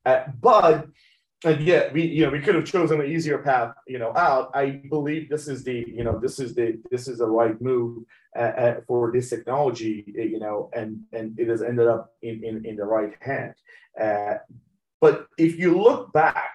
[0.05, 0.87] Uh, but
[1.43, 4.49] and yet we you know we could have chosen an easier path you know out
[4.53, 8.03] i believe this is the you know this is the this is the right move
[8.35, 12.75] uh, for this technology you know and and it has ended up in in, in
[12.75, 13.53] the right hand.
[13.99, 14.35] Uh,
[14.99, 16.51] but if you look back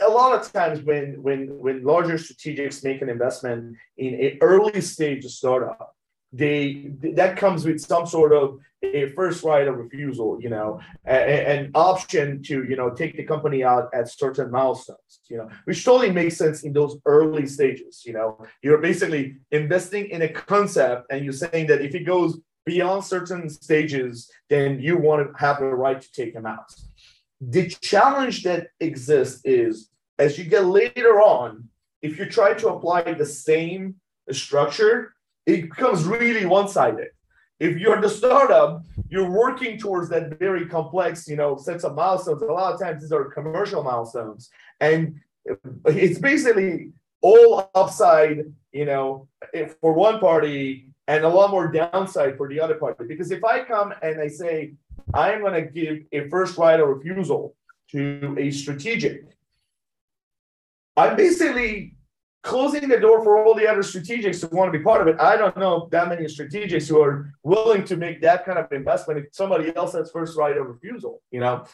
[0.00, 4.80] a lot of times when when when larger strategics make an investment in an early
[4.80, 5.94] stage startup
[6.32, 11.70] they that comes with some sort of a first right of refusal, you know, an
[11.74, 16.10] option to you know take the company out at certain milestones, you know, which totally
[16.10, 18.02] makes sense in those early stages.
[18.04, 22.38] You know, you're basically investing in a concept, and you're saying that if it goes
[22.64, 26.74] beyond certain stages, then you want to have the right to take them out.
[27.40, 31.68] The challenge that exists is as you get later on,
[32.00, 33.96] if you try to apply the same
[34.30, 35.14] structure,
[35.46, 37.08] it becomes really one-sided.
[37.60, 42.42] If you're the startup, you're working towards that very complex, you know, sets of milestones.
[42.42, 45.20] A lot of times these are commercial milestones, and
[45.86, 46.90] it's basically
[47.20, 49.28] all upside, you know,
[49.80, 53.04] for one party and a lot more downside for the other party.
[53.06, 54.74] Because if I come and I say
[55.14, 57.54] I'm going to give a first right of refusal
[57.90, 59.24] to a strategic,
[60.96, 61.94] I'm basically
[62.42, 65.20] closing the door for all the other strategics who want to be part of it.
[65.20, 69.20] I don't know that many strategics who are willing to make that kind of investment
[69.20, 71.64] if somebody else has first right of refusal, you know.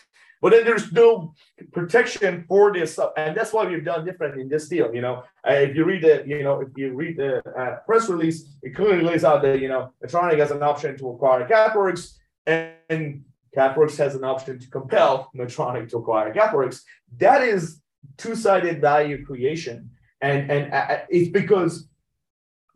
[0.40, 1.34] But then there's no
[1.72, 4.94] protection for this, and that's why we've done different in this deal.
[4.94, 8.08] You know, uh, if you read the, you know, if you read the uh, press
[8.08, 12.18] release, it clearly lays out that you know Medtronic has an option to acquire CathWorks,
[12.46, 13.24] and
[13.56, 16.82] CathWorks has an option to compel Medtronic to acquire CathWorks.
[17.16, 17.80] That is
[18.16, 19.90] two-sided value creation
[20.20, 21.88] and and uh, it's because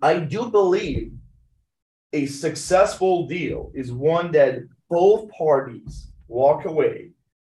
[0.01, 1.13] I do believe
[2.13, 4.59] a successful deal is one that
[4.91, 7.11] both parties walk away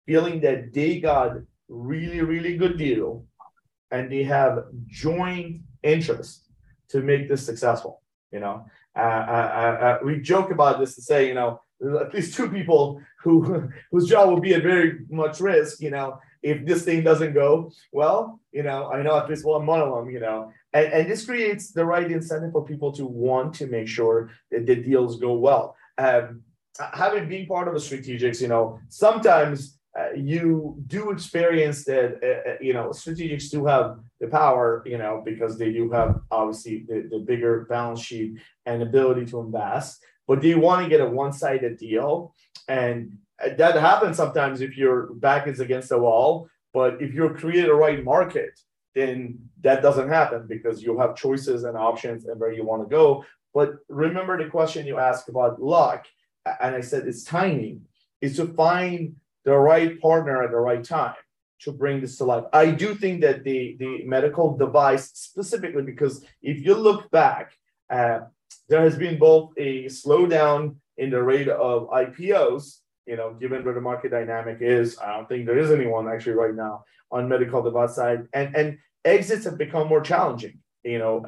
[0.07, 1.37] feeling that they got
[1.69, 3.25] really really good deal
[3.91, 6.49] and they have joint interest
[6.89, 8.67] to make this successful you know?
[8.97, 11.61] Uh, uh, uh, uh we joke about this to say you know
[12.01, 16.19] at least two people who whose job will be at very much risk you know
[16.47, 20.09] if this thing doesn't go well, you know, I know at least one of them,
[20.15, 23.89] you know, and, and this creates the right incentive for people to want to make
[23.89, 25.75] sure that the deals go well.
[25.99, 26.43] Um,
[26.79, 32.51] having been part of a strategics, you know, sometimes uh, you do experience that, uh,
[32.51, 36.85] uh, you know, strategics do have the power, you know, because they do have obviously
[36.89, 38.35] the, the bigger balance sheet
[38.67, 42.35] and ability to invest, but you want to get a one-sided deal?
[42.69, 46.49] And that happens sometimes if your back is against the wall.
[46.73, 48.59] But if you create a right market,
[48.95, 52.89] then that doesn't happen because you have choices and options and where you want to
[52.89, 53.25] go.
[53.55, 56.07] But remember the question you asked about luck,
[56.61, 57.83] and I said it's timing,
[58.21, 61.15] is to find the right partner at the right time
[61.61, 62.45] to bring this to life.
[62.53, 67.53] I do think that the, the medical device specifically, because if you look back,
[67.89, 68.21] uh,
[68.69, 73.75] there has been both a slowdown in the rate of IPOs you know, given where
[73.75, 77.63] the market dynamic is, I don't think there is anyone actually right now on medical
[77.63, 78.27] device side.
[78.33, 81.25] And and exits have become more challenging, you know,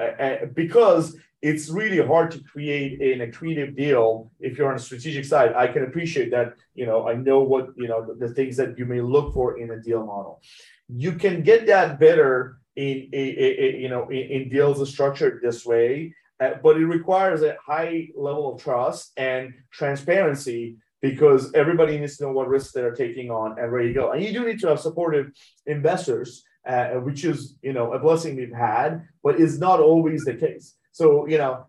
[0.53, 5.53] because it's really hard to create an accretive deal if you're on a strategic side.
[5.55, 8.77] I can appreciate that, you know, I know what, you know, the, the things that
[8.77, 10.41] you may look for in a deal model.
[10.89, 15.65] You can get that better in, a, a you know, in, in deals structured this
[15.65, 22.17] way, uh, but it requires a high level of trust and transparency because everybody needs
[22.17, 24.11] to know what risks they're taking on and where you go.
[24.11, 25.31] And you do need to have supportive
[25.65, 30.35] investors, uh, which is you know a blessing we've had, but is not always the
[30.35, 30.75] case.
[30.91, 31.65] So you know,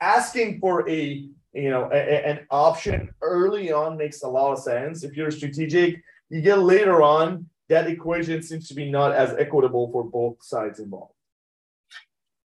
[0.00, 4.58] asking for a you know a, a, an option early on makes a lot of
[4.58, 5.04] sense.
[5.04, 9.90] If you're strategic, you get later on that equation seems to be not as equitable
[9.90, 11.13] for both sides involved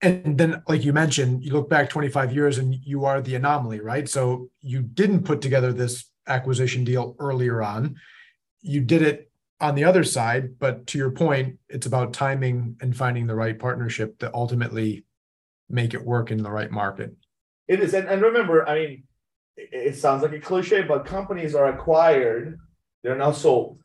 [0.04, 3.80] and then like you mentioned you look back 25 years and you are the anomaly
[3.80, 4.08] right?
[4.08, 7.96] So you didn't put together this acquisition deal earlier on.
[8.60, 9.30] You did it
[9.60, 13.58] on the other side but to your point it's about timing and finding the right
[13.58, 15.04] partnership to ultimately
[15.70, 17.14] make it work in the right market.
[17.66, 17.94] It is.
[17.94, 19.04] And, and remember i mean
[19.56, 22.58] it sounds like a cliche but companies are acquired
[23.02, 23.78] they're not sold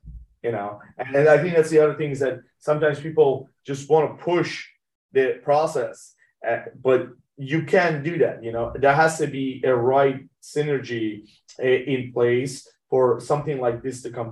[0.43, 0.79] you know?
[0.97, 4.23] And, and i think that's the other thing is that sometimes people just want to
[4.23, 4.65] push
[5.11, 6.15] the process.
[6.47, 8.43] Uh, but you can't do that.
[8.43, 11.29] You know, there has to be a right synergy
[11.59, 14.31] uh, in place for something like this to come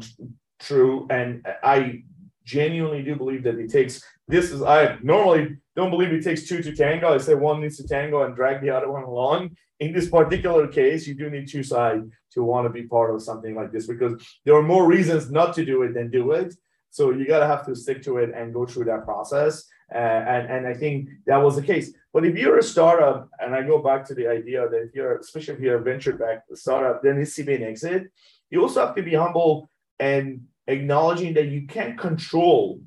[0.60, 1.08] true.
[1.10, 2.04] And I
[2.44, 6.62] genuinely do believe that it takes this is I normally don't believe it takes two
[6.62, 7.14] to tango.
[7.14, 9.56] I say one needs to tango and drag the other one along.
[9.80, 13.22] In this particular case, you do need two sides to want to be part of
[13.22, 16.54] something like this because there are more reasons not to do it than do it.
[16.90, 19.64] So you gotta have to stick to it and go through that process.
[19.94, 21.94] Uh, and, and I think that was the case.
[22.14, 25.18] But if you're a startup, and I go back to the idea that if you're,
[25.18, 28.12] especially if you're a venture backed startup, then it's to an exit.
[28.50, 29.70] You also have to be humble
[30.00, 32.82] and acknowledging that you can't control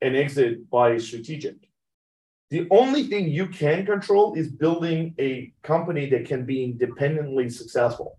[0.00, 1.56] an exit by strategic.
[2.50, 8.18] the only thing you can control is building a company that can be independently successful.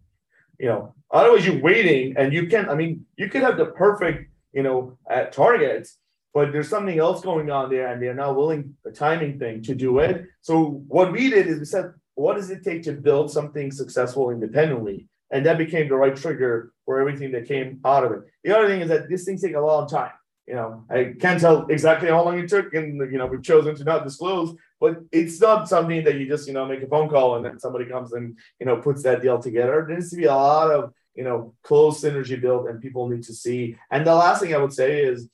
[0.60, 4.30] You know, otherwise you're waiting and you can, I mean, you could have the perfect,
[4.54, 5.98] you know, uh, targets,
[6.34, 9.76] but there's something else going on there and they're not willing, a timing thing to
[9.76, 10.26] do it.
[10.42, 14.30] So what we did is we said, what does it take to build something successful
[14.30, 15.08] independently?
[15.32, 18.20] And that became the right trigger for everything that came out of it.
[18.44, 20.12] The other thing is that these things take a long time
[20.50, 23.76] you know, I can't tell exactly how long it took, and you know, we've chosen
[23.76, 24.56] to not disclose.
[24.80, 27.60] But it's not something that you just you know make a phone call and then
[27.60, 29.86] somebody comes and you know puts that deal together.
[29.88, 33.24] There needs to be a lot of you know close synergy built, and people need
[33.24, 33.76] to see.
[33.92, 35.30] And the last thing I would say is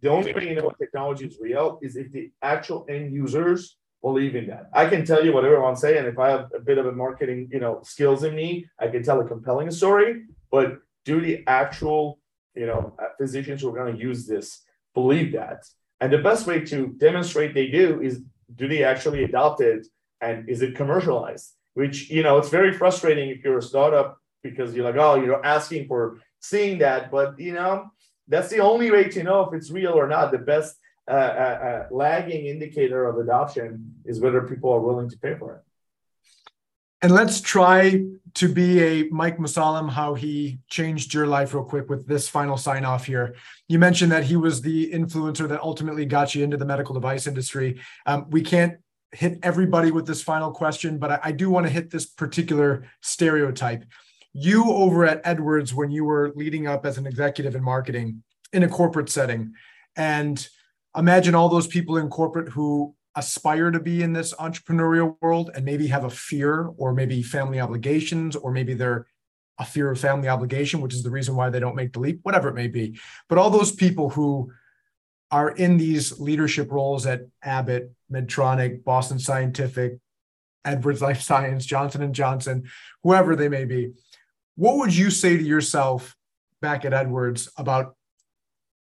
[0.00, 4.36] the only way you know technology is real is if the actual end users believe
[4.36, 4.70] in that.
[4.72, 6.92] I can tell you what everyone's saying, and if I have a bit of a
[6.92, 10.22] marketing you know skills in me, I can tell a compelling story.
[10.50, 12.18] But do the actual
[12.58, 15.64] you know, uh, physicians who are going to use this believe that.
[16.00, 18.20] And the best way to demonstrate they do is
[18.54, 19.86] do they actually adopt it
[20.20, 21.54] and is it commercialized?
[21.74, 25.44] Which, you know, it's very frustrating if you're a startup because you're like, oh, you're
[25.44, 27.12] asking for seeing that.
[27.12, 27.90] But, you know,
[28.28, 30.32] that's the only way to know if it's real or not.
[30.32, 30.76] The best
[31.08, 35.56] uh, uh, uh, lagging indicator of adoption is whether people are willing to pay for
[35.56, 35.62] it.
[37.00, 38.04] And let's try
[38.34, 42.56] to be a Mike Mussallem, how he changed your life real quick with this final
[42.56, 43.36] sign off here.
[43.68, 47.28] You mentioned that he was the influencer that ultimately got you into the medical device
[47.28, 47.80] industry.
[48.04, 48.78] Um, we can't
[49.12, 52.84] hit everybody with this final question, but I, I do want to hit this particular
[53.00, 53.84] stereotype.
[54.40, 58.22] You over at Edwards, when you were leading up as an executive in marketing
[58.52, 59.54] in a corporate setting,
[59.96, 60.48] and
[60.96, 65.64] imagine all those people in corporate who aspire to be in this entrepreneurial world and
[65.64, 69.08] maybe have a fear or maybe family obligations or maybe they're
[69.58, 72.20] a fear of family obligation which is the reason why they don't make the leap
[72.22, 72.96] whatever it may be.
[73.28, 74.52] But all those people who
[75.32, 79.98] are in these leadership roles at abbott medtronic boston scientific
[80.64, 82.64] edwards life science johnson and johnson
[83.02, 83.92] whoever they may be
[84.58, 86.16] what would you say to yourself
[86.60, 87.94] back at edwards about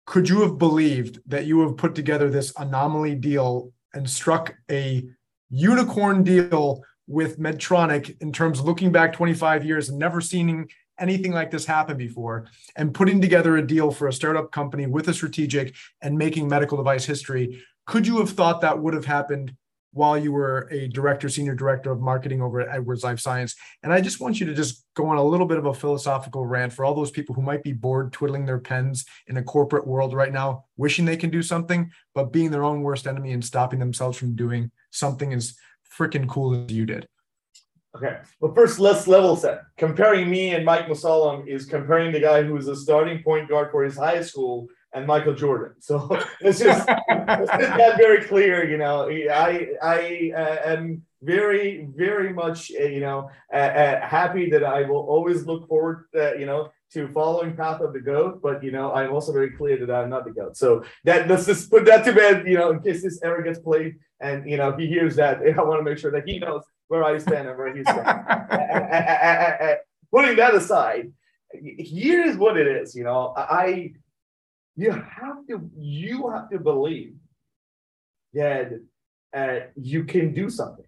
[0.05, 5.03] could you have believed that you have put together this anomaly deal and struck a
[5.49, 10.69] unicorn deal with Medtronic in terms of looking back 25 years and never seeing
[11.01, 12.47] anything like this happen before
[12.77, 16.77] and putting together a deal for a startup company with a strategic and making medical
[16.77, 17.63] device history.
[17.87, 19.57] Could you have thought that would have happened
[19.93, 23.55] while you were a director, senior director of marketing over at Edwards Life Science.
[23.83, 26.47] And I just want you to just go on a little bit of a philosophical
[26.47, 29.87] rant for all those people who might be bored twiddling their pens in a corporate
[29.87, 33.45] world right now, wishing they can do something, but being their own worst enemy and
[33.45, 35.57] stopping themselves from doing something as
[35.99, 37.07] freaking cool as you did.
[37.95, 38.17] Okay.
[38.41, 39.61] Well, first, let's level set.
[39.77, 43.71] Comparing me and Mike Mussallem is comparing the guy who was a starting point guard
[43.71, 45.75] for his high school and Michael Jordan.
[45.81, 48.69] So it's just let's that very clear.
[48.69, 54.51] You know, I I uh, am very very much uh, you know uh, uh, happy
[54.51, 58.41] that I will always look forward uh, you know to following path of the goat.
[58.43, 60.57] But you know, I'm also very clear that I'm not the goat.
[60.57, 62.47] So that let's just put that to bed.
[62.47, 65.63] You know, in case this ever gets played and you know he hears that, I
[65.63, 68.15] want to make sure that he knows where I stand and where he's standing.
[70.13, 71.11] Putting that aside,
[71.79, 72.95] here is what it is.
[72.95, 73.93] You know, I
[74.77, 77.15] you have to you have to believe
[78.33, 78.81] that
[79.35, 80.87] uh, you can do something.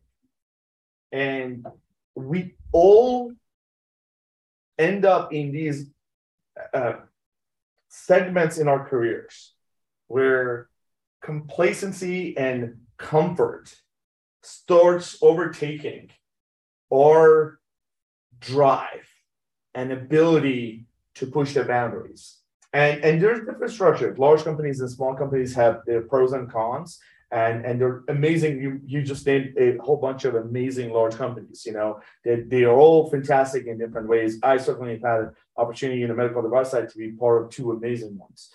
[1.13, 1.67] And
[2.15, 3.33] we all
[4.79, 5.91] end up in these
[6.73, 6.95] uh,
[7.89, 9.55] segments in our careers
[10.09, 10.69] where
[11.23, 13.75] complacency and comfort
[14.43, 16.11] starts overtaking
[16.93, 17.59] our
[18.41, 19.09] drive
[19.75, 22.39] and ability to push the boundaries
[22.75, 24.19] and, and there's different structures.
[24.19, 26.99] Large companies and small companies have their pros and cons.
[27.31, 28.61] And, and they're amazing.
[28.61, 31.65] You, you just named a whole bunch of amazing large companies.
[31.67, 34.39] You know, they, they are all fantastic in different ways.
[34.43, 37.51] I certainly have had an opportunity in the medical device side to be part of
[37.51, 38.51] two amazing ones.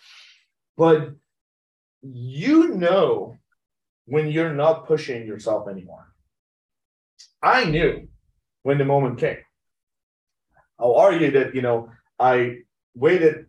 [0.77, 1.11] But
[2.01, 3.37] you know
[4.05, 6.13] when you're not pushing yourself anymore.
[7.41, 8.07] I knew
[8.63, 9.37] when the moment came.
[10.79, 12.59] I'll argue that, you know, I
[12.95, 13.45] waited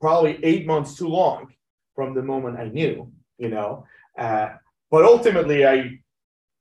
[0.00, 1.52] probably eight months too long
[1.94, 3.86] from the moment I knew, you know.
[4.18, 4.50] Uh,
[4.90, 6.00] but ultimately, I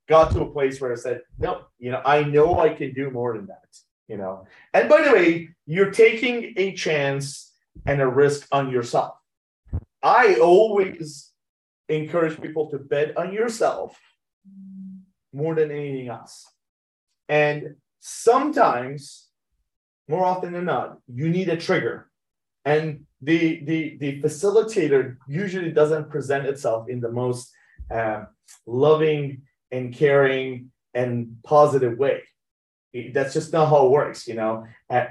[0.07, 3.09] got to a place where I said, no, you know, I know I can do
[3.09, 4.45] more than that, you know.
[4.73, 7.51] And by the way, you're taking a chance
[7.85, 9.15] and a risk on yourself.
[10.01, 11.31] I always
[11.89, 13.97] encourage people to bet on yourself
[15.33, 16.45] more than anything else.
[17.27, 19.27] And sometimes,
[20.07, 22.09] more often than not, you need a trigger.
[22.63, 27.51] And the the the facilitator usually doesn't present itself in the most
[27.91, 28.25] uh,
[28.65, 29.41] loving
[29.71, 32.21] and caring and positive way.
[33.13, 34.65] That's just not how it works, you know.
[34.89, 35.05] Uh,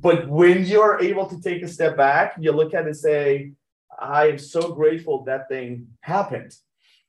[0.00, 3.52] but when you're able to take a step back, you look at it and say,
[3.98, 6.52] I am so grateful that thing happened.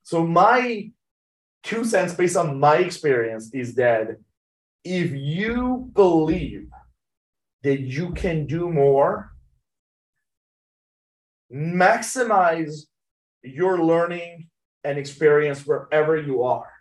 [0.04, 0.92] So my
[1.64, 4.18] two cents based on my experience is that
[4.84, 6.68] if you believe
[7.64, 9.32] that you can do more,
[11.54, 12.84] maximize
[13.44, 14.50] your learning
[14.84, 16.72] and experience wherever you are.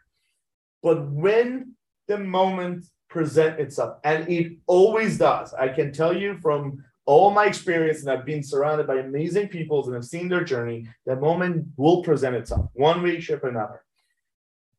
[0.83, 1.75] But when
[2.09, 7.47] the moment present itself, and it always does, I can tell you from all my
[7.47, 11.67] experience, and I've been surrounded by amazing people and I've seen their journey, that moment
[11.77, 13.83] will present itself one way, shape, or another.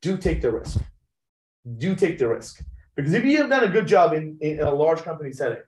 [0.01, 0.79] Do take the risk.
[1.77, 2.61] Do take the risk.
[2.95, 5.61] Because if you have done a good job in, in a large company setting,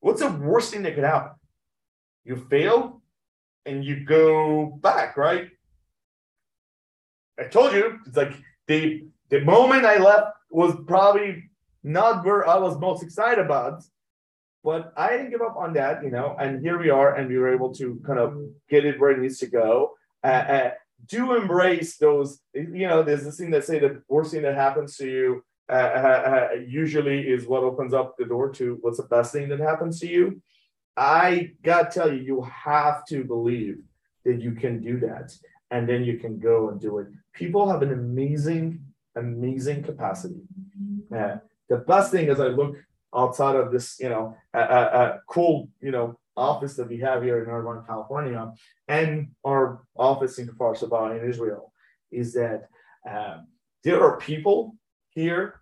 [0.00, 1.32] what's the worst thing that could happen?
[2.24, 2.97] You fail
[3.66, 5.48] and you go back, right?
[7.38, 8.32] I told you, it's like
[8.66, 11.44] the the moment I left was probably
[11.82, 13.82] not where I was most excited about,
[14.64, 16.36] but I didn't give up on that, you know.
[16.38, 18.36] And here we are, and we were able to kind of
[18.68, 19.94] get it where it needs to go.
[20.24, 20.70] Uh, uh,
[21.06, 23.02] do embrace those, you know.
[23.02, 26.54] There's this thing that say the worst thing that happens to you uh, uh, uh,
[26.66, 30.08] usually is what opens up the door to what's the best thing that happens to
[30.08, 30.40] you.
[30.98, 33.78] I gotta tell you, you have to believe
[34.24, 35.32] that you can do that,
[35.70, 37.06] and then you can go and do it.
[37.32, 38.84] People have an amazing
[39.18, 40.40] amazing capacity.
[41.14, 41.36] Uh,
[41.68, 42.76] the best thing is I look
[43.14, 47.50] outside of this, you know, a, cool, you know, office that we have here in
[47.50, 48.52] Irvine, California,
[48.86, 51.72] and our office in Kfar Saba in Israel,
[52.10, 52.68] is that
[53.08, 53.38] uh,
[53.82, 54.76] there are people
[55.10, 55.60] here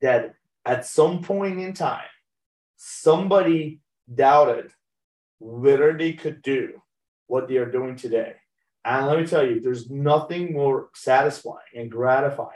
[0.00, 2.10] that at some point in time,
[2.76, 3.80] somebody
[4.12, 4.70] doubted
[5.38, 6.80] whether they could do
[7.26, 8.34] what they are doing today.
[8.84, 12.50] And let me tell you, there's nothing more satisfying and gratifying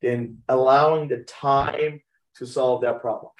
[0.00, 2.00] than allowing the time
[2.36, 3.32] to solve that problem.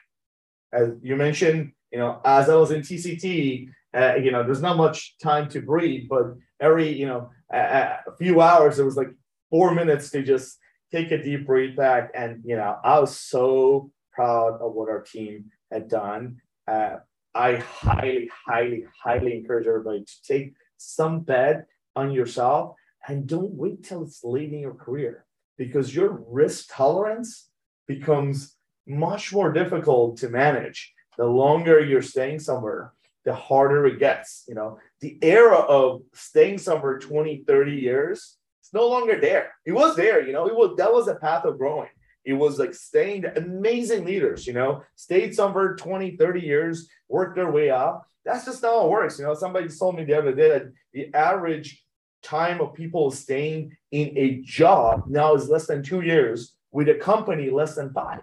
[0.73, 4.77] As you mentioned, you know, as I was in TCT, uh, you know, there's not
[4.77, 9.11] much time to breathe, but every, you know, a, a few hours, it was like
[9.49, 10.59] four minutes to just
[10.93, 12.11] take a deep breath back.
[12.15, 16.43] And, you know, I was so proud of what our team had done.
[16.69, 16.97] Uh,
[17.37, 22.77] I highly, highly, highly encourage everybody to take some bet on yourself
[23.07, 25.27] and don't wait till it's late in your career
[25.59, 27.51] because your risk tolerance
[27.87, 28.57] becomes
[28.87, 30.95] much more difficult to manage.
[31.19, 32.93] The longer you're staying somewhere
[33.27, 34.79] the harder it gets you know.
[35.01, 39.53] The era of staying somewhere 20 30 years it's no longer there.
[39.67, 40.47] It was there you know.
[40.47, 41.91] It was that was a path of growing
[42.27, 47.51] it was like staying amazing leaders you know stayed somewhere 20 30 years worked their
[47.51, 50.35] way up that's just not how it works you know somebody told me the other
[50.35, 51.83] day that the average
[52.27, 56.95] time of people staying in a job now is less than two years with a
[56.95, 58.21] company less than five.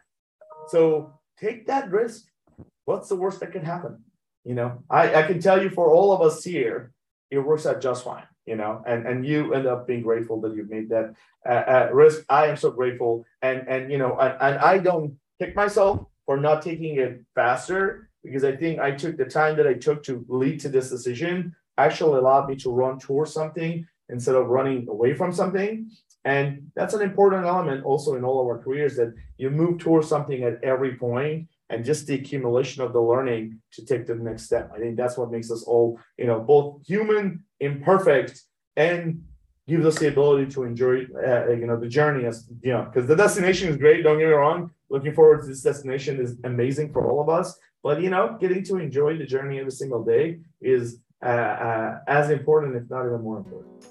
[0.68, 2.26] So take that risk.
[2.86, 4.04] What's the worst that can happen?
[4.44, 6.92] You know, I, I can tell you for all of us here,
[7.32, 8.26] it works out just fine.
[8.46, 11.14] You know, and and you end up being grateful that you've made that
[11.48, 12.26] uh, uh, risk.
[12.30, 16.38] I am so grateful, and and you know, and, and I don't kick myself for
[16.38, 20.26] not taking it faster because I think I took the time that I took to
[20.28, 25.14] lead to this decision actually allowed me to run towards something instead of running away
[25.14, 25.90] from something.
[26.26, 30.08] And that's an important element also in all of our careers that you move towards
[30.08, 34.44] something at every point and just the accumulation of the learning to take the next
[34.44, 34.72] step.
[34.74, 38.42] I think that's what makes us all, you know, both human, imperfect,
[38.76, 39.24] and
[39.68, 43.08] gives us the ability to enjoy, uh, you know, the journey as, you know, because
[43.08, 44.04] the destination is great.
[44.04, 44.72] Don't get me wrong.
[44.90, 47.58] Looking forward to this destination is amazing for all of us.
[47.82, 52.30] But, you know, getting to enjoy the journey every single day is uh, uh, as
[52.30, 53.86] important, if not even more important.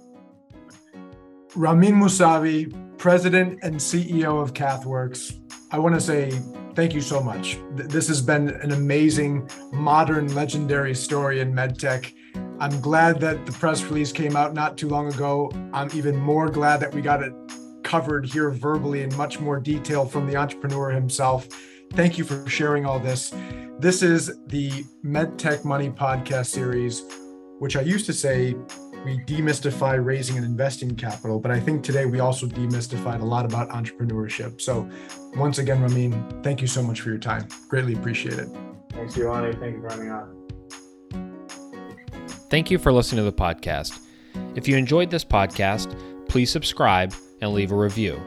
[1.55, 5.39] Ramin Mousavi President and CEO of CathWorks,
[5.71, 6.31] I want to say
[6.75, 7.59] thank you so much.
[7.75, 12.15] This has been an amazing, modern, legendary story in medtech.
[12.63, 15.51] I'm glad that the press release came out not too long ago.
[15.73, 17.33] I'm even more glad that we got it
[17.83, 21.49] covered here verbally in much more detail from the entrepreneur himself.
[21.95, 23.35] Thank you for sharing all this.
[23.81, 24.71] This is the
[25.05, 27.03] MedTech Money podcast series,
[27.59, 28.55] which I used to say
[29.05, 31.41] we demystify raising and investing capital.
[31.41, 34.61] But I think today we also demystified a lot about entrepreneurship.
[34.61, 34.89] So
[35.35, 37.49] once again, Ramin, thank you so much for your time.
[37.69, 38.49] Greatly appreciate it.
[38.93, 39.53] Thanks, Giovanni.
[39.57, 40.42] Thank you for having me on.
[42.53, 43.99] Thank you for listening to the podcast.
[44.57, 45.99] If you enjoyed this podcast,
[46.29, 48.21] please subscribe and leave a review.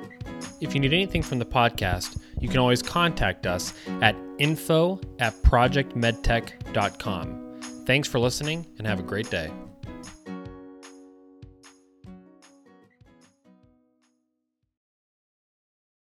[0.61, 5.35] If you need anything from the podcast, you can always contact us at info at
[5.43, 7.61] projectmedtech.com.
[7.85, 9.51] Thanks for listening and have a great day.